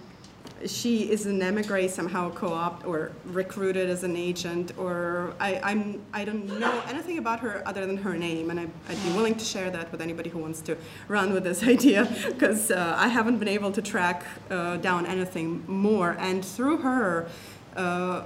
[0.66, 6.26] she is an emigre somehow co-opt or recruited as an agent or I, I'm, I
[6.26, 9.46] don't know anything about her other than her name and I, would be willing to
[9.46, 13.40] share that with anybody who wants to run with this idea because uh, I haven't
[13.40, 16.16] been able to track uh, down anything more.
[16.20, 17.30] And through her
[17.76, 18.24] uh,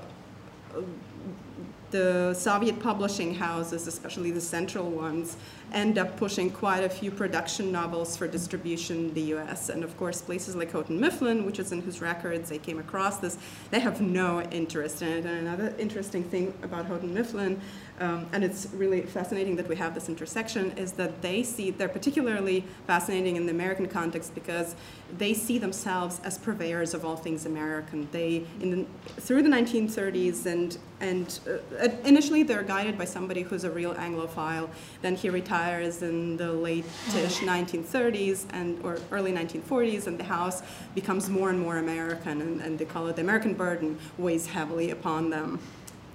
[1.94, 5.38] the Soviet publishing houses, especially the central ones,
[5.74, 9.70] end up pushing quite a few production novels for distribution in the US.
[9.70, 13.18] And of course, places like Houghton Mifflin, which is in whose records they came across
[13.18, 13.38] this,
[13.72, 15.26] they have no interest in it.
[15.26, 17.60] And another interesting thing about Houghton Mifflin,
[18.00, 21.88] um, and it's really fascinating that we have this intersection, is that they see, they're
[21.88, 24.76] particularly fascinating in the American context because
[25.18, 28.08] they see themselves as purveyors of all things American.
[28.12, 28.86] They, the,
[29.22, 34.70] through the 1930s, and, and uh, initially they're guided by somebody who's a real Anglophile.
[35.02, 40.64] Then he retires retires in the late-ish 1930s and or early 1940s, and the house
[40.96, 44.92] becomes more and more American, and, and they call it the American burden weighs heavily
[44.92, 45.60] upon them.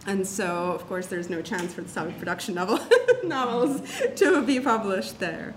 [0.09, 2.81] And so, of course, there's no chance for the Soviet production novel
[3.25, 3.83] novels
[4.17, 5.55] to be published there.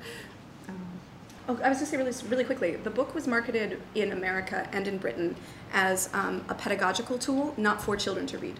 [1.47, 2.75] Oh, I was going to say really, really quickly.
[2.75, 5.37] The book was marketed in America and in Britain
[5.71, 8.59] as um, a pedagogical tool, not for children to read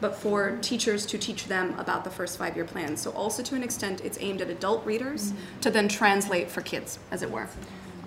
[0.00, 2.96] but for teachers to teach them about the first five year plan.
[2.96, 5.60] So, also to an extent, it's aimed at adult readers mm-hmm.
[5.60, 7.48] to then translate for kids, as it were.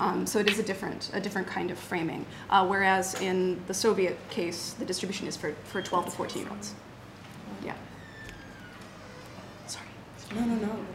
[0.02, 2.26] Um, so it is a different, a different kind of framing.
[2.50, 6.52] Uh, whereas in the Soviet case, the distribution is for, for 12 to 14 year
[6.52, 6.76] olds.
[7.64, 7.74] Yeah.
[9.68, 9.88] Sorry.
[10.34, 10.86] No, no, no.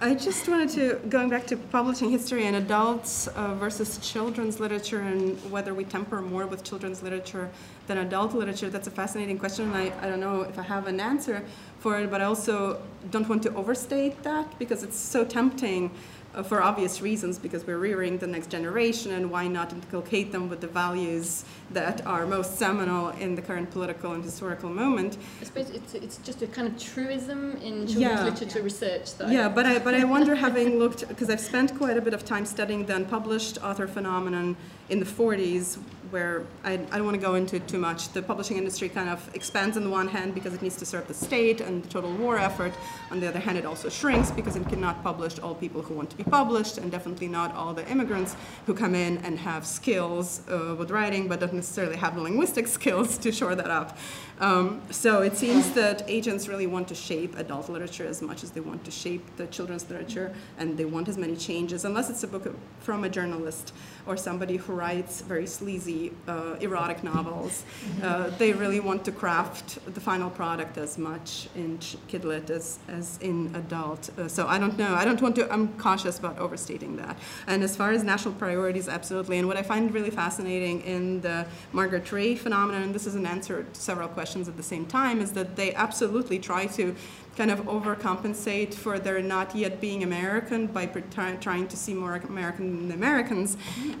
[0.00, 5.00] I just wanted to, going back to publishing history and adults uh, versus children's literature
[5.00, 7.50] and whether we temper more with children's literature
[7.86, 9.66] than adult literature, that's a fascinating question.
[9.66, 11.44] And I, I don't know if I have an answer
[11.80, 12.80] for it, but I also
[13.10, 15.90] don't want to overstate that because it's so tempting
[16.34, 20.48] Uh, for obvious reasons because we're rearing the next generation and why not inculcate them
[20.48, 25.18] with the values that are most seminal in the current political and historical moment.
[25.42, 28.24] I suppose it's, it's just a kind of truism in children's yeah.
[28.24, 28.64] literature yeah.
[28.64, 29.14] research.
[29.16, 32.14] That yeah, but I, but I wonder having looked, because I've spent quite a bit
[32.14, 34.56] of time studying the unpublished author phenomenon
[34.88, 35.78] in the 40s
[36.12, 38.10] where I, I don't want to go into too much.
[38.10, 41.08] The publishing industry kind of expands on the one hand because it needs to serve
[41.08, 42.74] the state and the total war effort.
[43.10, 46.10] On the other hand, it also shrinks because it cannot publish all people who want
[46.10, 48.36] to be published, and definitely not all the immigrants
[48.66, 52.66] who come in and have skills uh, with writing, but don't necessarily have the linguistic
[52.78, 53.96] skills to shore that up.
[54.42, 58.50] Um, so it seems that agents really want to shape adult literature as much as
[58.50, 62.24] they want to shape the children's literature, and they want as many changes, unless it's
[62.24, 63.72] a book from a journalist
[64.04, 67.64] or somebody who writes very sleazy uh, erotic novels.
[68.02, 71.78] Uh, they really want to craft the final product as much in
[72.08, 74.10] kidlit as, as in adult.
[74.18, 74.92] Uh, so I don't know.
[74.92, 77.16] I don't want to, I'm cautious about overstating that.
[77.46, 79.38] And as far as national priorities, absolutely.
[79.38, 83.24] And what I find really fascinating in the Margaret Rey phenomenon, and this is an
[83.24, 86.94] answer to several questions at the same time, is that they absolutely try to
[87.36, 92.88] kind of overcompensate for their not yet being American by trying to see more American
[92.88, 93.56] than Americans.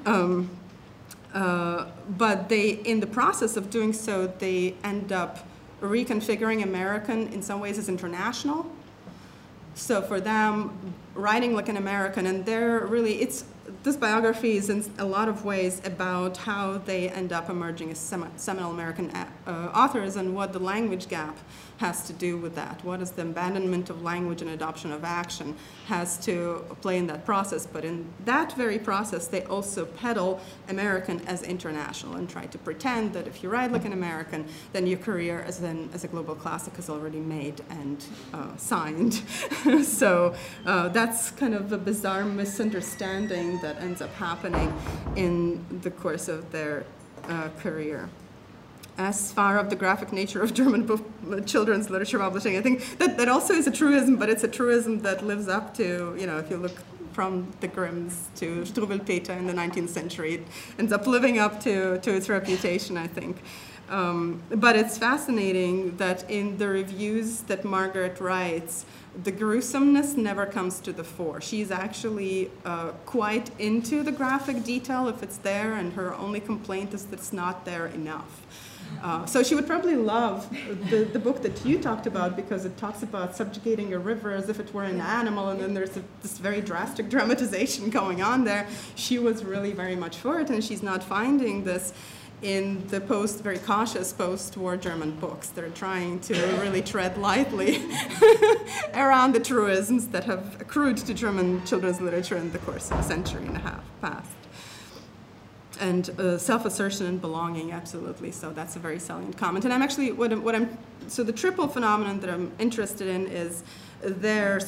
[0.06, 0.50] Um,
[1.34, 1.86] Uh,
[2.18, 5.38] but they, in the process of doing so, they end up
[5.80, 8.66] reconfiguring American in some ways as international.
[9.74, 10.70] So for them,
[11.14, 13.44] writing like an American, and they're really, it's
[13.82, 17.98] this biography is in a lot of ways about how they end up emerging as
[18.36, 21.36] seminal American uh, authors and what the language gap
[21.82, 22.76] has to do with that.
[22.84, 25.56] What is the abandonment of language and adoption of action
[25.86, 27.66] has to play in that process.
[27.66, 33.12] But in that very process, they also peddle American as international and try to pretend
[33.14, 36.36] that if you write like an American, then your career as, an, as a global
[36.36, 37.98] classic is already made and
[38.32, 39.14] uh, signed.
[39.84, 40.34] so
[40.66, 44.72] uh, that's kind of a bizarre misunderstanding that ends up happening
[45.16, 46.84] in the course of their
[47.28, 48.08] uh, career
[49.02, 51.04] as far of the graphic nature of German book,
[51.46, 52.56] children's literature publishing.
[52.56, 55.74] I think that, that also is a truism, but it's a truism that lives up
[55.74, 56.76] to, you know, if you look
[57.12, 60.46] from the Grimms to Struwwelpeter in the 19th century, it
[60.78, 63.36] ends up living up to, to its reputation, I think.
[63.90, 68.86] Um, but it's fascinating that in the reviews that Margaret writes,
[69.22, 71.42] the gruesomeness never comes to the fore.
[71.42, 76.94] She's actually uh, quite into the graphic detail if it's there, and her only complaint
[76.94, 78.46] is that it's not there enough.
[79.02, 80.48] Uh, so she would probably love
[80.90, 84.48] the, the book that you talked about because it talks about subjugating a river as
[84.48, 88.44] if it were an animal, and then there's a, this very drastic dramatization going on
[88.44, 88.66] there.
[88.94, 91.92] She was really very much for it, and she's not finding this
[92.42, 95.48] in the post, very cautious post-war German books.
[95.48, 97.78] They're trying to really tread lightly
[98.94, 103.02] around the truisms that have accrued to German children's literature in the course of a
[103.04, 104.41] century and a half past
[105.82, 108.30] and uh, self-assertion and belonging, absolutely.
[108.30, 109.64] So that's a very salient comment.
[109.64, 110.78] And I'm actually what I'm, what I'm
[111.08, 113.64] so the triple phenomenon that I'm interested in is
[114.00, 114.60] their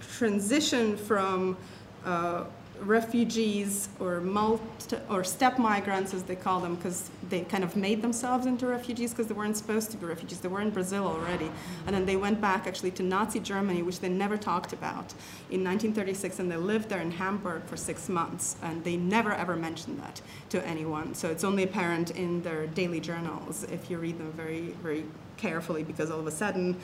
[0.00, 1.56] transition from
[2.04, 2.44] uh,
[2.80, 8.02] refugees or multi, or step migrants as they call them because they kind of made
[8.02, 10.40] themselves into refugees because they weren't supposed to be refugees.
[10.40, 11.50] They were in brazil already.
[11.86, 15.12] And then they went back actually to nazi germany which they never talked about
[15.50, 19.56] in 1936 and they lived there in hamburg for six months and they never ever
[19.56, 21.14] mentioned that to anyone.
[21.14, 25.04] So it's only apparent in their daily journals if you read them very very
[25.36, 26.76] carefully because all of a sudden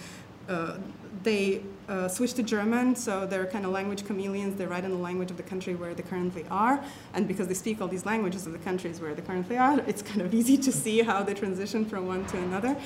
[1.24, 4.56] they uh, switch to German, so they're kind of language chameleons.
[4.56, 7.54] They write in the language of the country where they currently are, and because they
[7.54, 10.56] speak all these languages of the countries where they currently are, it's kind of easy
[10.58, 12.76] to see how they transition from one to another.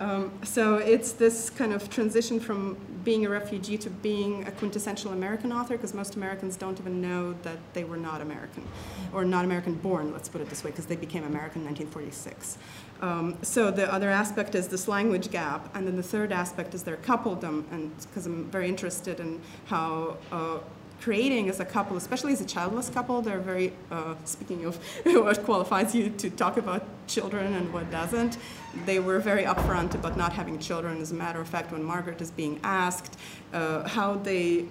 [0.00, 5.12] Um, so it's this kind of transition from being a refugee to being a quintessential
[5.12, 8.66] American author, because most Americans don't even know that they were not American,
[9.12, 12.58] or not American born, let's put it this way, because they became American in 1946.
[13.04, 16.84] Um, so the other aspect is this language gap, and then the third aspect is
[16.84, 20.60] their coupledom, and because I'm very interested in how uh,
[21.02, 25.44] creating as a couple, especially as a childless couple, they're very, uh, speaking of what
[25.44, 28.38] qualifies you to talk about children and what doesn't,
[28.86, 31.02] they were very upfront about not having children.
[31.02, 33.18] As a matter of fact, when Margaret is being asked
[33.52, 34.64] uh, how they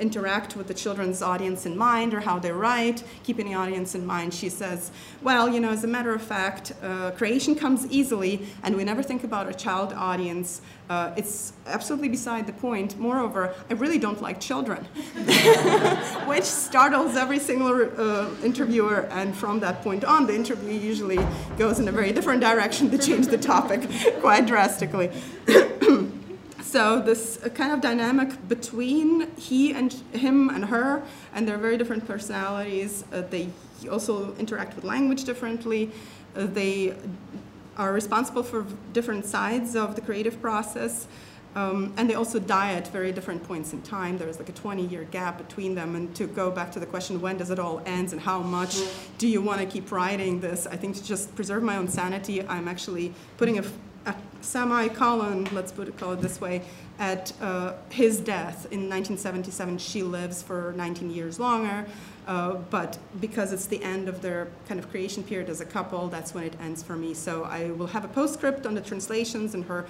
[0.00, 4.04] interact with the children's audience in mind or how they write, keeping the audience in
[4.04, 4.34] mind.
[4.34, 4.90] She says,
[5.22, 9.02] well, you know, as a matter of fact, uh, creation comes easily and we never
[9.02, 10.60] think about a child audience.
[10.90, 12.98] Uh, it's absolutely beside the point.
[12.98, 14.84] Moreover, I really don't like children,
[16.26, 19.08] which startles every single uh, interviewer.
[19.10, 21.18] And from that point on, the interview usually
[21.56, 23.88] goes in a very different direction to change the topic
[24.20, 25.10] quite drastically.
[26.74, 32.04] So this kind of dynamic between he and him and her, and their very different
[32.04, 33.04] personalities.
[33.12, 33.50] Uh, they
[33.88, 35.92] also interact with language differently.
[36.34, 36.96] Uh, they
[37.76, 41.06] are responsible for different sides of the creative process.
[41.54, 44.18] Um, and they also die at very different points in time.
[44.18, 45.94] There's like a 20 year gap between them.
[45.94, 48.80] And to go back to the question, when does it all end and how much
[49.18, 50.66] do you want to keep writing this?
[50.66, 53.64] I think to just preserve my own sanity, I'm actually putting a
[54.06, 56.62] a semi-colon, let's put it, call it this way,
[56.98, 59.78] at uh, his death in 1977.
[59.78, 61.86] She lives for 19 years longer,
[62.26, 66.08] uh, but because it's the end of their kind of creation period as a couple,
[66.08, 67.14] that's when it ends for me.
[67.14, 69.86] So I will have a postscript on the translations and her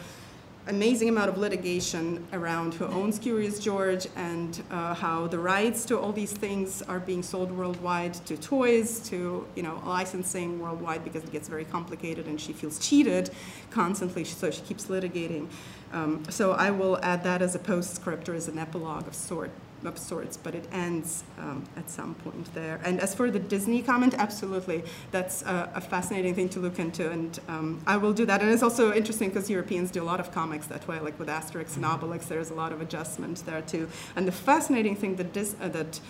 [0.66, 5.98] amazing amount of litigation around who owns Curious George and uh, how the rights to
[5.98, 11.22] all these things are being sold worldwide to toys, to you know licensing worldwide because
[11.24, 13.30] it gets very complicated and she feels cheated
[13.70, 15.48] constantly, so she keeps litigating.
[15.92, 19.50] Um, so I will add that as a postscript or as an epilogue of sort
[19.86, 22.81] of sorts, but it ends um, at some point there.
[22.85, 27.11] And as for the Disney comment, absolutely, that's a, a fascinating thing to look into,
[27.11, 28.43] and um, I will do that.
[28.43, 31.28] And it's also interesting because Europeans do a lot of comics that way, like with
[31.28, 33.89] Asterix and Obelix, there's a lot of adjustment there too.
[34.16, 36.01] And the fascinating thing that, Dis- uh, that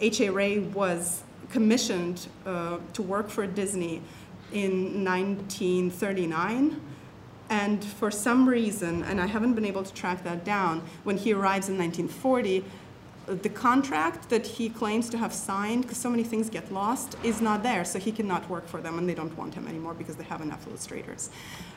[0.00, 0.30] H.A.
[0.30, 4.02] Rey was commissioned uh, to work for Disney
[4.52, 6.80] in 1939.
[7.48, 11.32] And for some reason, and I haven't been able to track that down, when he
[11.32, 12.62] arrives in 1940, uh,
[13.26, 17.40] the contract that he claims to have signed, because so many things get lost, is
[17.40, 17.84] not there.
[17.84, 20.40] So he cannot work for them, and they don't want him anymore because they have
[20.40, 21.30] enough illustrators.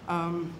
[0.07, 0.53] Um,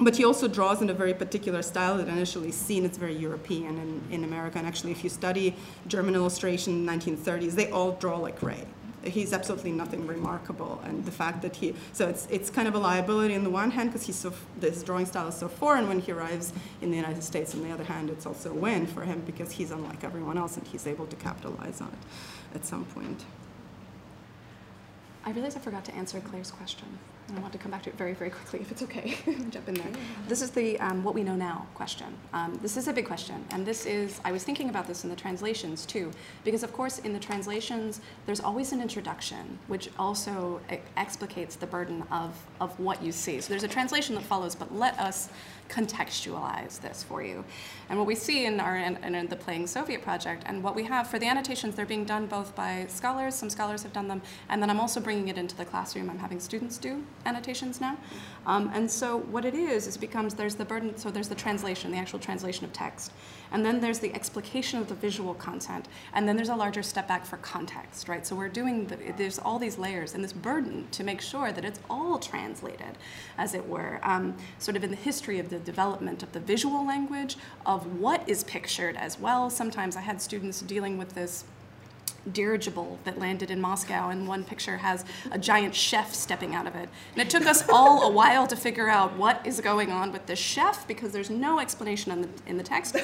[0.00, 3.78] but he also draws in a very particular style that initially seen it's very European
[3.78, 4.58] in, in America.
[4.58, 5.54] And actually, if you study
[5.86, 8.64] German illustration in the 1930s, they all draw like Rey.
[9.06, 12.78] He's absolutely nothing remarkable, and the fact that he so it's it's kind of a
[12.78, 16.00] liability on the one hand because he's so this drawing style is so foreign when
[16.00, 17.54] he arrives in the United States.
[17.54, 20.56] On the other hand, it's also a win for him because he's unlike everyone else
[20.56, 23.24] and he's able to capitalize on it at some point.
[25.24, 26.98] I realize I forgot to answer Claire's question.
[27.28, 29.16] And I want to come back to it very, very quickly, if it's okay.
[29.50, 29.90] Jump in there.
[30.28, 32.14] This is the um, what we know now question.
[32.32, 33.44] Um, this is a big question.
[33.50, 36.10] And this is, I was thinking about this in the translations too,
[36.44, 40.60] because of course in the translations, there's always an introduction, which also
[40.96, 43.40] explicates the burden of, of what you see.
[43.40, 45.30] So there's a translation that follows, but let us
[45.68, 47.44] contextualize this for you.
[47.88, 50.84] And what we see in our in, in the Playing Soviet project, and what we
[50.84, 54.22] have for the annotations, they're being done both by scholars, some scholars have done them,
[54.48, 56.10] and then I'm also bringing it into the classroom.
[56.10, 57.96] I'm having students do annotations now.
[58.46, 61.34] Um, and so what it is, is it becomes, there's the burden, so there's the
[61.34, 63.12] translation, the actual translation of text.
[63.54, 65.86] And then there's the explication of the visual content.
[66.12, 68.26] And then there's a larger step back for context, right?
[68.26, 71.64] So we're doing, the, there's all these layers and this burden to make sure that
[71.64, 72.98] it's all translated,
[73.38, 76.84] as it were, um, sort of in the history of the development of the visual
[76.84, 79.48] language, of what is pictured as well.
[79.48, 81.44] Sometimes I had students dealing with this
[82.32, 86.74] dirigible that landed in Moscow, and one picture has a giant chef stepping out of
[86.74, 86.88] it.
[87.12, 90.26] And it took us all a while to figure out what is going on with
[90.26, 92.96] the chef because there's no explanation in the, in the text.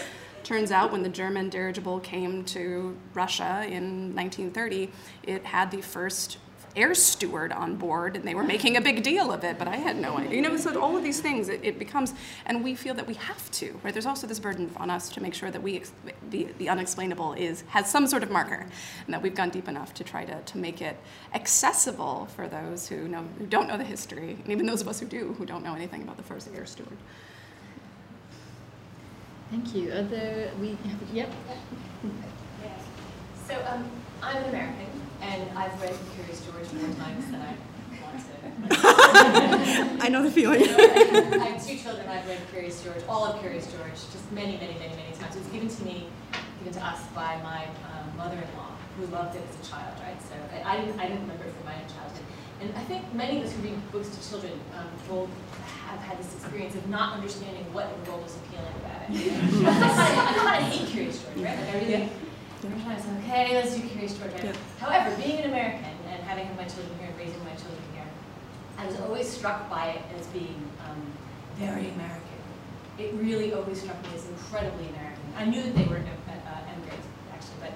[0.45, 4.91] Turns out when the German dirigible came to Russia in 1930,
[5.23, 6.39] it had the first
[6.77, 9.77] air steward on board and they were making a big deal of it but i
[9.77, 10.37] had no idea.
[10.37, 12.15] You know so all of these things it, it becomes
[12.47, 13.93] and we feel that we have to right?
[13.93, 15.83] There's also this burden on us to make sure that we
[16.31, 18.67] the, the unexplainable is has some sort of marker
[19.05, 20.97] and that we've gone deep enough to try to, to make it
[21.35, 25.01] accessible for those who know who don't know the history and even those of us
[25.01, 26.97] who do who don't know anything about the first air steward
[29.51, 29.91] Thank you.
[29.91, 30.79] Are there, we,
[31.13, 31.29] yep.
[32.63, 32.81] Yes.
[33.49, 33.91] So um,
[34.23, 34.87] I'm an American,
[35.23, 37.57] and I've read Curious George more times than I
[38.01, 40.05] want to.
[40.05, 40.63] I know the feeling.
[40.63, 42.07] I have two children.
[42.09, 45.35] I've read Curious George, all of Curious George, just many, many, many, many times.
[45.35, 46.07] It was given to me,
[46.61, 50.21] given to us by my um, mother-in-law, who loved it as a child, right?
[50.23, 52.25] So I, I, didn't, I didn't remember it from my own childhood.
[52.61, 55.29] And I think many of us who read books to children um, will
[55.89, 59.67] have had this experience of not understanding what in the world was appealing about it.
[59.67, 61.59] I kind of hate Curious George, right?
[61.59, 62.09] Like I really, yeah.
[62.65, 64.33] every time I say, okay, let's do Curious George.
[64.33, 64.45] Right?
[64.45, 64.53] Yeah.
[64.79, 68.07] However, being an American and having my children here and raising my children here,
[68.79, 71.01] I was always struck by it as being um,
[71.57, 72.39] very American.
[72.99, 75.23] It really always struck me as incredibly American.
[75.37, 77.73] I knew that they were uh, immigrants, actually, but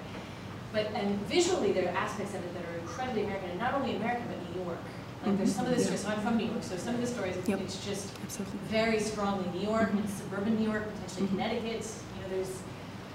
[0.71, 3.95] but and visually there are aspects of it that are incredibly American, and not only
[3.95, 4.77] American but New York.
[5.25, 7.07] Like there's some of the stories, so I'm from New York, so some of the
[7.07, 7.59] stories, yep.
[7.59, 8.59] it's just Absolutely.
[8.69, 10.17] very strongly New York, mm -hmm.
[10.19, 11.35] suburban New York, potentially mm -hmm.
[11.35, 11.83] Connecticut.
[12.13, 12.53] You know, there's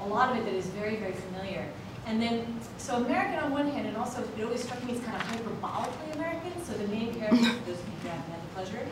[0.05, 1.65] a lot of it that is very, very familiar.
[2.09, 2.35] And then,
[2.79, 6.11] so American on one hand, and also it always struck me as kind of hyperbolically
[6.19, 6.53] American.
[6.67, 8.83] So the main character, for those of you who haven't had the pleasure,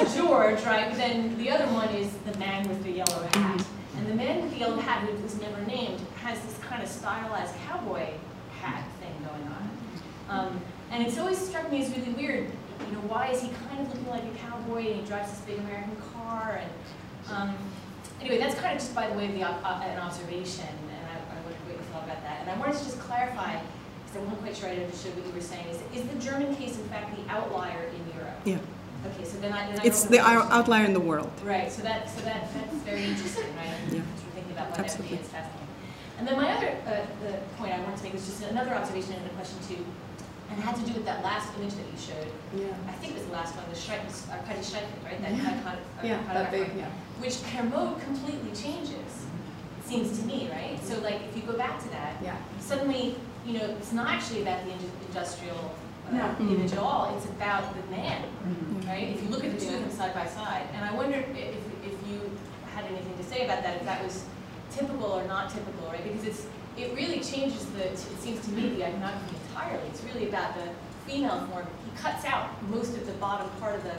[0.04, 0.86] is George, right?
[0.90, 3.34] But then the other one is the man with the yellow hat.
[3.34, 3.96] Mm-hmm.
[3.96, 6.88] And the man with the yellow hat, who was never named, has this kind of
[6.98, 8.06] stylized cowboy
[8.60, 9.62] hat thing going on.
[10.34, 10.50] Um,
[10.94, 12.46] and it's always struck me as really weird.
[12.86, 15.40] You know, why is he kind of looking like a cowboy and he drives this
[15.40, 16.62] big American car?
[16.62, 16.70] And
[17.34, 17.56] um,
[18.20, 21.18] anyway, that's kind of just by the way of the, uh, an observation, and I,
[21.18, 22.42] I wondered what you thought about that.
[22.42, 25.34] And I wanted to just clarify, because I wasn't quite sure I understood what you
[25.34, 28.38] were saying, is, is the German case in fact the outlier in Europe?
[28.44, 28.58] Yeah.
[29.10, 31.30] Okay, so then I, then I it's the outlier in the world.
[31.42, 31.70] Right.
[31.70, 33.68] So that so that that's very interesting, right?
[33.90, 34.00] Yeah.
[34.32, 35.18] thinking about what Absolutely.
[35.18, 35.68] is fascinating.
[36.16, 39.12] And then my other uh, the point I wanted to make was just another observation
[39.12, 39.84] and a question too
[40.50, 42.30] and it had to do with that last image that you showed.
[42.54, 42.74] Yeah.
[42.88, 45.20] I think it was the last one, the Schreik, Arkady Schreikman, right?
[45.22, 45.60] That yeah.
[45.60, 46.90] iconic uh, yeah, that big, yeah.
[47.18, 49.12] Which Kermode completely changes,
[49.78, 50.78] it seems to me, right?
[50.84, 52.36] So like if you go back to that, yeah.
[52.60, 53.16] suddenly,
[53.46, 54.72] you know, it's not actually about the
[55.08, 55.74] industrial
[56.08, 56.36] uh, no.
[56.40, 58.88] image at all, it's about the man, mm -hmm.
[58.90, 59.08] right?
[59.14, 60.66] If you look at the two of them side by side.
[60.74, 61.24] And I wondered
[61.56, 62.18] if, if you
[62.74, 64.14] had anything to say about that, if that was
[64.76, 66.04] typical or not typical, right?
[66.08, 66.42] Because it's
[66.76, 69.88] it really changes the, it seems to me, the iconography entirely.
[69.88, 70.68] It's really about the
[71.06, 71.66] female form.
[71.84, 73.94] He cuts out most of the bottom part of the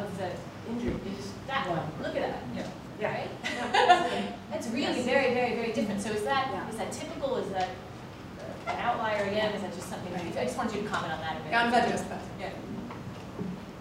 [0.00, 0.30] of the
[0.70, 0.96] injury.
[1.18, 1.86] It's that one.
[2.02, 2.42] Look at that.
[2.54, 2.66] Yeah.
[3.00, 3.14] Yeah.
[3.14, 4.32] Right?
[4.50, 5.04] That's really yes.
[5.04, 6.00] very, very, very different.
[6.00, 6.68] So is that yeah.
[6.68, 7.36] is that typical?
[7.36, 7.68] Is that
[8.66, 9.52] an outlier again?
[9.54, 11.52] Is that just something, I just wanted you to comment on that a bit.
[11.52, 12.22] Yeah, I'm glad you asked that.
[12.40, 12.50] Yeah.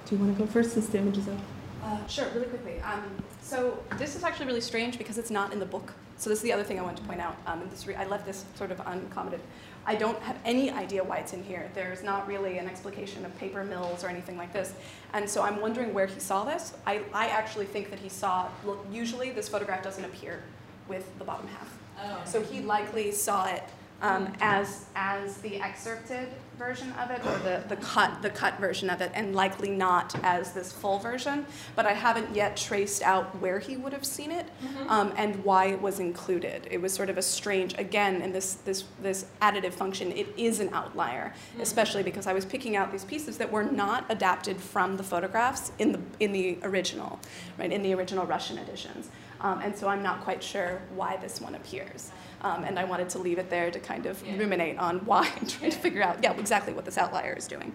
[0.06, 1.40] Do you want to go first since the image is up?
[1.84, 2.80] Uh, sure, really quickly.
[2.82, 3.04] Um,
[3.42, 5.94] so this is actually really strange because it's not in the book.
[6.18, 7.36] So this is the other thing I want to point out.
[7.48, 9.42] Um, and this re- I left this sort of uncommented.
[9.88, 11.70] I don't have any idea why it's in here.
[11.76, 14.74] There's not really an explication of paper mills or anything like this.
[15.14, 16.74] And so I'm wondering where he saw this.
[16.88, 18.49] I, I actually think that he saw,
[18.91, 20.41] usually this photograph doesn't appear
[20.88, 21.78] with the bottom half.
[22.02, 22.22] Oh.
[22.26, 23.64] So he likely saw it
[24.02, 28.90] um, as, as the excerpted version of it or the, the, cut, the cut version
[28.90, 31.45] of it, and likely not as this full version.
[31.76, 34.48] But I haven't yet traced out where he would have seen it
[34.88, 36.68] um, and why it was included.
[36.72, 40.60] It was sort of a strange, again, in this, this, this additive function, it is
[40.60, 44.98] an outlier, especially because I was picking out these pieces that were not adapted from
[44.98, 47.19] the photographs in the, in the original,
[47.57, 49.10] right, in the original Russian editions.
[49.41, 52.11] Um, and so I'm not quite sure why this one appears.
[52.46, 54.38] Um, and I wanted to leave it there to kind of Yeah.
[54.38, 57.74] ruminate on why and try to figure out, yeah, exactly what this outlier is doing.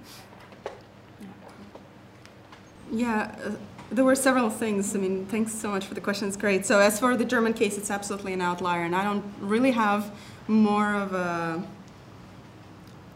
[2.92, 3.50] Yeah, uh,
[3.90, 4.94] there were several things.
[4.94, 6.28] I mean, thanks so much for the question.
[6.28, 6.66] It's great.
[6.66, 10.12] So as for the German case, it's absolutely an outlier, and I don't really have
[10.46, 11.62] more of a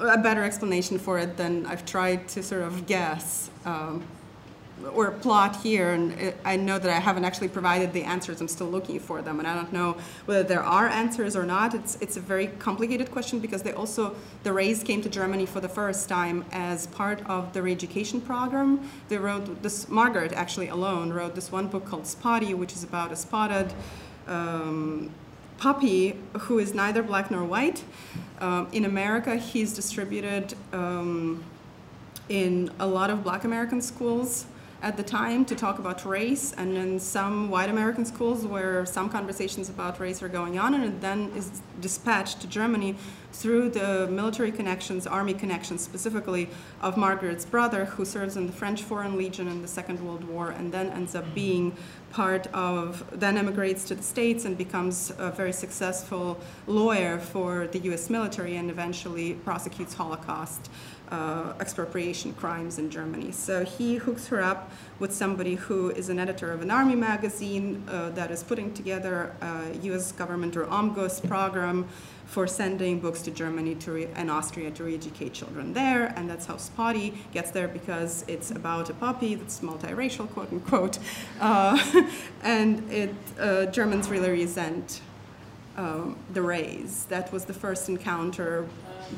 [0.01, 4.03] a better explanation for it than I've tried to sort of guess um,
[4.93, 5.93] or plot here.
[5.93, 8.41] And I know that I haven't actually provided the answers.
[8.41, 9.97] I'm still looking for them, and I don't know
[10.27, 11.75] whether there are answers or not.
[11.75, 15.61] It's it's a very complicated question because they also the Reys came to Germany for
[15.61, 18.89] the first time as part of their education program.
[19.09, 19.89] They wrote this.
[19.89, 23.73] Margaret actually alone wrote this one book called Spotty, which is about a spotted.
[24.27, 25.11] Um,
[25.57, 27.85] puppy who is neither black nor white.
[28.41, 31.45] Um, in America, he's distributed um,
[32.29, 34.47] in a lot of black American schools
[34.85, 39.09] at the time to talk about race, and in some white American schools where some
[39.09, 42.94] conversations about race are going on, and it then is dispatched to Germany
[43.32, 46.51] through the military connections, army connections specifically,
[46.82, 50.51] of Margaret's brother, who serves in the French Foreign Legion in the Second World War,
[50.51, 51.74] and then ends up being
[52.12, 57.78] part of, then emigrates to the States and becomes a very successful lawyer for the
[57.90, 60.70] US military and eventually prosecutes Holocaust
[61.15, 63.31] uh, expropriation crimes in Germany.
[63.31, 67.85] So he hooks her up with somebody who is an editor of an army magazine
[67.89, 71.86] uh, that is putting together a US government or OMGUS program
[72.27, 76.57] for sending books to Germany to and Austria to re-educate children there, and that's how
[76.57, 80.99] Spotty gets there because it's about a puppy that's multiracial, quote unquote,
[81.41, 81.78] uh,
[82.43, 85.01] and it uh, Germans really resent
[85.77, 87.07] um, the Reys.
[87.09, 88.66] That was the first encounter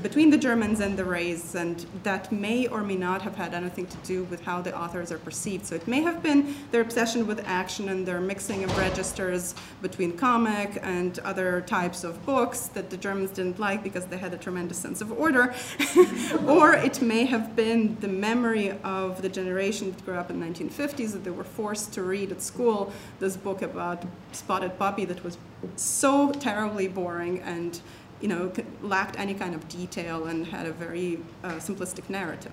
[0.03, 3.87] between the Germans and the Reys, and that may or may not have had anything
[3.87, 5.67] to do with how the authors are perceived.
[5.67, 10.17] So it may have been their obsession with action and their mixing of registers between
[10.17, 14.39] comic and other types of books that the Germans didn't like because they had a
[14.39, 15.55] tremendous sense of order.
[16.47, 20.47] or it may have been the memory of the generation that grew up in the
[20.47, 25.23] 1950s that they were forced to read at school this book about spotted puppy that
[25.25, 25.39] was
[25.77, 27.81] so terribly boring and
[28.21, 28.53] you know,
[28.83, 32.53] lacked any kind of detail and had a very uh, simplistic narrative.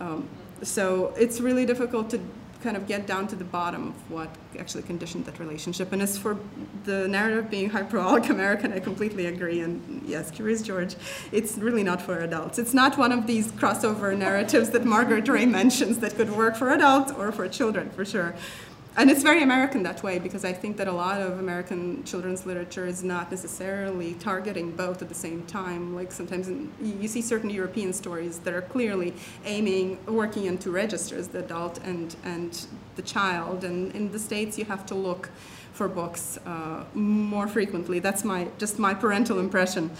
[0.00, 0.28] Um,
[0.62, 2.20] so it's really difficult to
[2.64, 5.92] kind of get down to the bottom of what actually conditioned that relationship.
[5.92, 6.38] And as for
[6.84, 9.60] the narrative being hyperolic American, I completely agree.
[9.60, 10.96] And yes, Curious George,
[11.30, 12.58] it's really not for adults.
[12.58, 16.70] It's not one of these crossover narratives that Margaret Rey mentions that could work for
[16.70, 18.34] adults or for children, for sure.
[18.96, 22.46] And it's very American that way because I think that a lot of American children's
[22.46, 25.96] literature is not necessarily targeting both at the same time.
[25.96, 29.12] Like sometimes in, you see certain European stories that are clearly
[29.44, 33.64] aiming, working into registers, the adult and, and the child.
[33.64, 35.28] And in the States, you have to look
[35.72, 37.98] for books uh, more frequently.
[37.98, 39.90] That's my, just my parental impression.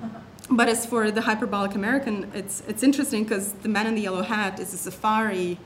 [0.50, 4.22] But as for the hyperbolic American, it's, it's interesting because the man in the yellow
[4.22, 5.58] hat is a safari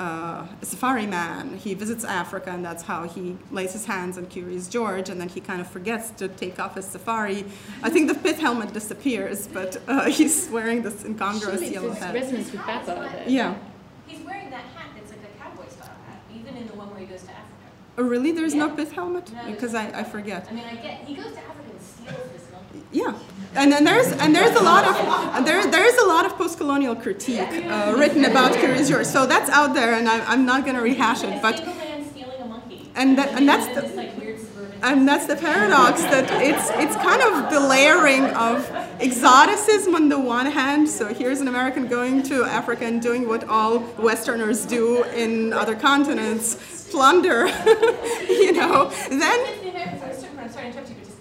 [0.00, 1.56] uh, a safari man.
[1.56, 5.28] He visits Africa, and that's how he lays his hands on Curious George, and then
[5.28, 7.44] he kind of forgets to take off his safari.
[7.82, 12.14] I think the pith helmet disappears, but uh, he's wearing this incongruous Surely yellow hat.
[12.14, 13.10] resonance with Babar.
[13.26, 13.54] Yeah.
[14.06, 17.00] He's wearing that hat that's like a cowboy style hat, even in the one where
[17.00, 17.42] he goes to Africa.
[17.96, 18.32] Oh, really?
[18.32, 18.74] There's no Yeah.
[18.74, 19.32] pith helmet?
[19.32, 20.48] No, Because no I, I forget.
[20.50, 22.84] I mean, I get, he goes to Africa and steals this monkey.
[22.90, 23.12] Yeah,
[23.56, 27.40] and then there's and there's a lot of there there's a lot of post-colonial critique
[27.40, 29.06] uh, written about George.
[29.06, 31.40] So that's out there, and I, I'm not going to rehash it.
[31.42, 31.60] But.
[32.96, 34.04] And that- and that's the-
[34.82, 38.70] and that's the paradox that it's it's kind of the layering of
[39.00, 40.88] exoticism on the one hand.
[40.88, 45.74] So here's an American going to Africa and doing what all Westerners do in other
[45.74, 47.46] continents, plunder.
[48.28, 49.38] you know, then
[50.52, 51.18] sorry, interrupt you, but just,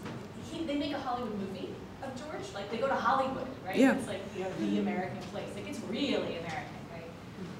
[0.51, 1.69] he, they make a Hollywood movie
[2.05, 3.75] of George, like like they go to Hollywood, right?
[3.75, 3.95] Yeah.
[3.95, 5.47] It's like you know the American place.
[5.55, 7.03] Like it's really American, right?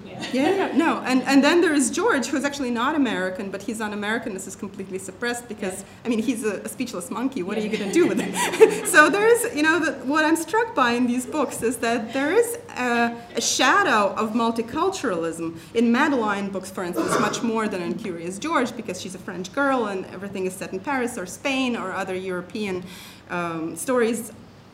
[0.06, 0.26] Yeah.
[0.32, 3.80] Yeah, yeah, no, and, and then there is George, who's actually not American, but his
[3.80, 7.42] un-Americanness is completely suppressed because, I mean, he's a, a speechless monkey.
[7.42, 8.88] What are you going to do with it?
[8.88, 12.12] so there is, you know, the, what I'm struck by in these books is that
[12.14, 17.82] there is a, a shadow of multiculturalism in Madeline books, for instance, much more than
[17.82, 21.26] in Curious George because she's a French girl and everything is set in Paris or
[21.26, 22.84] Spain or other European
[23.30, 24.32] um, stories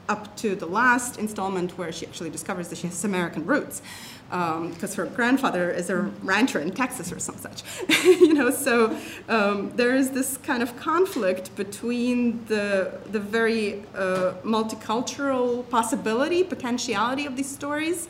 [0.07, 3.81] up to the last installment where she actually discovers that she has American roots
[4.29, 7.63] because um, her grandfather is a rancher in Texas or some such.
[8.03, 8.95] you know, so
[9.27, 17.25] um, there is this kind of conflict between the the very uh, multicultural possibility, potentiality
[17.25, 18.07] of these stories,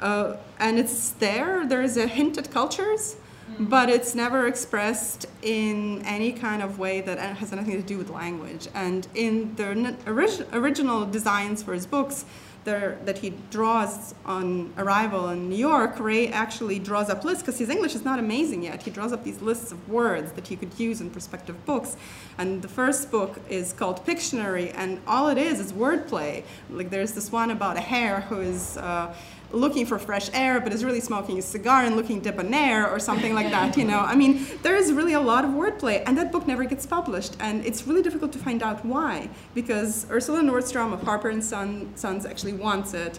[0.00, 1.64] uh, and it's there.
[1.64, 3.16] There is a hint at cultures.
[3.58, 8.10] But it's never expressed in any kind of way that has anything to do with
[8.10, 8.68] language.
[8.74, 12.24] And in the orig- original designs for his books,
[12.64, 17.58] there, that he draws on arrival in New York, Rey actually draws up lists because
[17.58, 18.82] his English is not amazing yet.
[18.82, 21.96] He draws up these lists of words that he could use in prospective books.
[22.38, 26.44] And the first book is called Pictionary, and all it is is wordplay.
[26.70, 28.76] Like there's this one about a hare who is.
[28.76, 29.14] Uh,
[29.52, 33.34] looking for fresh air, but is really smoking a cigar and looking debonair or something
[33.34, 33.76] like that.
[33.76, 36.64] You know, I mean, there is really a lot of wordplay, and that book never
[36.64, 41.28] gets published, and it's really difficult to find out why, because Ursula Nordstrom of Harper
[41.28, 43.18] and Son, Sons actually wants it.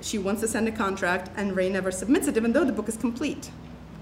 [0.00, 2.88] She wants to send a contract, and Rey never submits it, even though the book
[2.88, 3.50] is complete.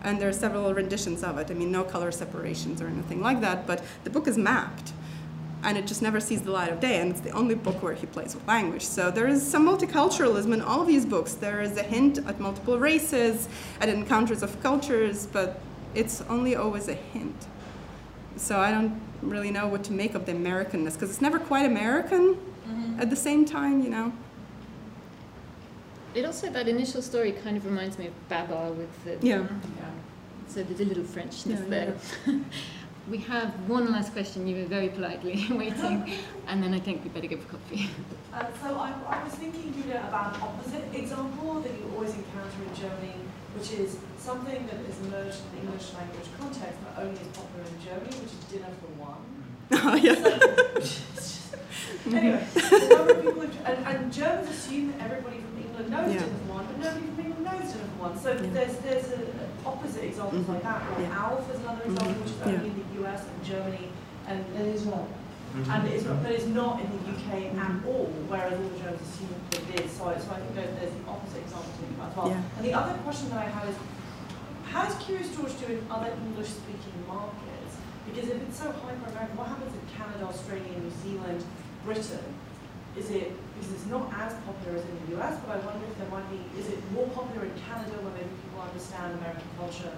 [0.02, 1.50] And there are several renditions of it.
[1.50, 4.92] I mean, no color separations or anything like that, but the book is mapped
[5.62, 7.00] and it just never sees the light of day.
[7.00, 8.84] And it's the only book where he plays with language.
[8.84, 11.34] So there is some multiculturalism in all of these books.
[11.34, 13.48] There is a hint at multiple races,
[13.80, 15.60] at encounters of cultures, but
[15.94, 17.46] it's only always a hint.
[18.36, 21.64] So I don't really know what to make of the Americanness because it's never quite
[21.64, 23.00] American mm-hmm.
[23.00, 24.12] at the same time, you know.
[26.14, 29.38] It also that initial story kind of reminds me of Babar with the yeah.
[29.38, 29.90] yeah.
[30.48, 31.94] So there's a little Frenchness yeah, there.
[32.26, 32.34] Yeah.
[33.10, 34.46] we have one last question.
[34.46, 36.12] You were very politely waiting,
[36.48, 37.88] and then I think we better go for coffee.
[38.32, 42.62] Uh, so I, I, was thinking, Julia, about an opposite example that you always encounter
[42.68, 43.14] in Germany,
[43.56, 47.64] which is something that is emerged in the English language context, but only is popular
[47.64, 49.22] in Germany, which is dinner for one.
[49.72, 50.14] Oh, yeah.
[52.04, 56.12] So, anyway, a number of people, and, and, Germans assume that everybody from England knows
[56.12, 56.20] yeah.
[56.20, 58.18] dinner for one, but nobody from England knows dinner for one.
[58.18, 58.50] So yeah.
[58.52, 59.18] there's there's a,
[59.70, 60.54] opposite examples mm -hmm.
[60.54, 60.80] like that.
[60.88, 61.20] Like yeah.
[61.22, 62.22] ALF is another example, mm -hmm.
[62.22, 63.86] which is only in the US and Germany
[64.30, 65.06] and, and Israel.
[65.08, 65.72] Mm -hmm.
[65.72, 67.28] And Israel, but it's not in the UK
[67.64, 69.90] at all, whereas all the Germans assume that it is.
[69.98, 72.28] So, so I think there's, there's the opposite example to think about as well.
[72.32, 72.56] Yeah.
[72.56, 73.76] And the other question that I have is,
[74.72, 77.72] how is Curious George doing in other English-speaking markets?
[78.08, 81.40] Because if it's so hyper-American, what happens in Canada, Australia, New Zealand,
[81.86, 82.28] Britain?
[82.96, 85.96] Is it because it's not as popular as in the US, but I wonder if
[85.98, 89.92] there might be, is it more popular in Canada where maybe people understand American culture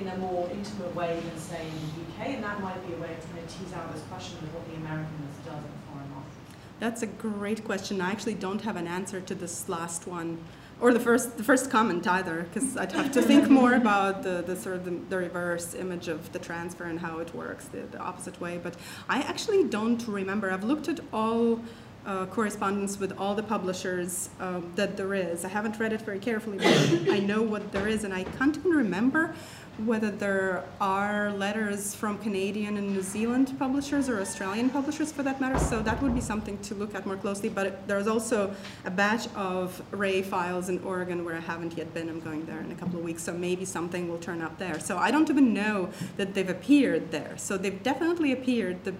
[0.00, 2.98] in a more intimate way than, say, in the UK, and that might be a
[2.98, 6.10] way of trying to tease out this question of what the Americanness does in foreign
[6.10, 6.34] markets.
[6.80, 8.00] That's a great question.
[8.00, 10.38] I actually don't have an answer to this last one,
[10.80, 14.42] or the first, the first comment either, because I'd have to think more about the,
[14.46, 17.82] the sort of the, the, reverse image of the transfer and how it works, the,
[17.82, 18.58] the opposite way.
[18.62, 18.74] But
[19.08, 20.50] I actually don't remember.
[20.50, 21.60] I've looked at all
[22.06, 25.44] uh, correspondence with all the publishers um, that there is.
[25.44, 28.56] I haven't read it very carefully, but I know what there is, and I can't
[28.56, 29.34] even remember
[29.78, 35.40] whether there are letters from Canadian and New Zealand publishers or Australian publishers for that
[35.40, 35.58] matter.
[35.58, 37.48] So that would be something to look at more closely.
[37.48, 42.08] But there's also a batch of Rey files in Oregon where I haven't yet been.
[42.08, 44.78] I'm going there in a couple of weeks, so maybe something will turn up there.
[44.78, 47.34] So I don't even know that they've appeared there.
[47.36, 48.84] So they've definitely appeared.
[48.84, 48.94] The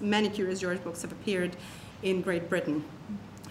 [0.00, 1.56] many Curious George books have appeared
[2.02, 2.84] in Great Britain.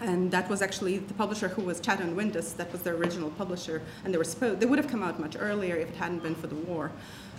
[0.00, 2.56] And that was actually the publisher who was Chatto and Windus.
[2.56, 5.36] That was their original publisher, and they were supposed they would have come out much
[5.38, 6.90] earlier if it hadn't been for the war,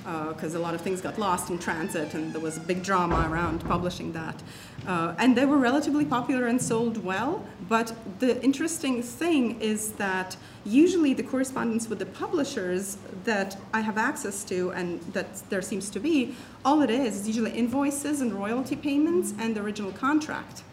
[0.04, 2.82] because uh, a lot of things got lost in transit, and there was a big
[2.82, 4.42] drama around publishing that.
[4.88, 7.46] Uh, and they were relatively popular and sold well.
[7.68, 13.98] But the interesting thing is that usually the correspondence with the publishers that I have
[13.98, 18.34] access to, and that there seems to be, all it is is usually invoices and
[18.34, 20.64] royalty payments and the original contract.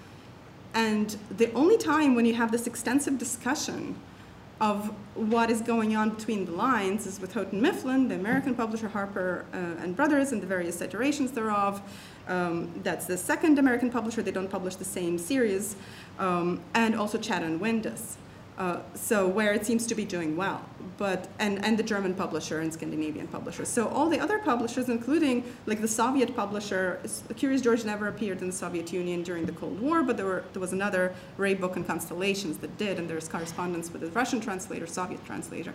[0.74, 3.97] And the only time when you have this extensive discussion
[4.61, 8.89] of what is going on between the lines is with Houghton Mifflin, the American publisher
[8.89, 11.82] Harper uh, and Brothers, and the various iterations thereof.
[12.28, 14.23] Um, that's the second American publisher.
[14.23, 15.74] They don't publish the same series,
[16.20, 18.16] um, and also Chatto and Windus.
[18.62, 20.60] Uh, so where it seems to be doing well.
[20.98, 23.68] but and and the German publisher and Scandinavian publishers.
[23.68, 25.36] So all the other publishers, including
[25.66, 27.01] like the Soviet publisher,
[27.43, 30.44] Curious George never appeared in the Soviet Union during the Cold War, but there were
[30.52, 31.05] there was another
[31.44, 35.74] Rey Book and Constellations that did, and there's correspondence with the Russian translator, Soviet translator,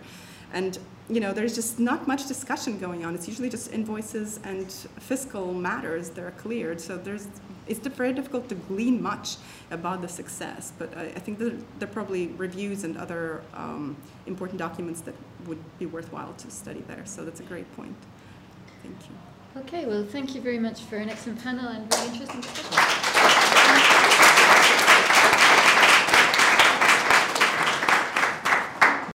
[0.52, 0.78] and
[1.14, 3.14] you know there's just not much discussion going on.
[3.16, 4.64] It's usually just invoices and
[5.10, 6.80] fiscal matters that are cleared.
[6.80, 7.26] So there's
[7.68, 9.36] it's very difficult to glean much
[9.70, 13.96] about the success, but I, I think there, are probably reviews and other um,
[14.26, 15.14] important documents that
[15.46, 17.04] would be worthwhile to study there.
[17.04, 17.96] So that's a great point.
[18.82, 19.60] Thank you.
[19.62, 23.84] Okay, well, thank you very much for an excellent panel and very interesting discussion.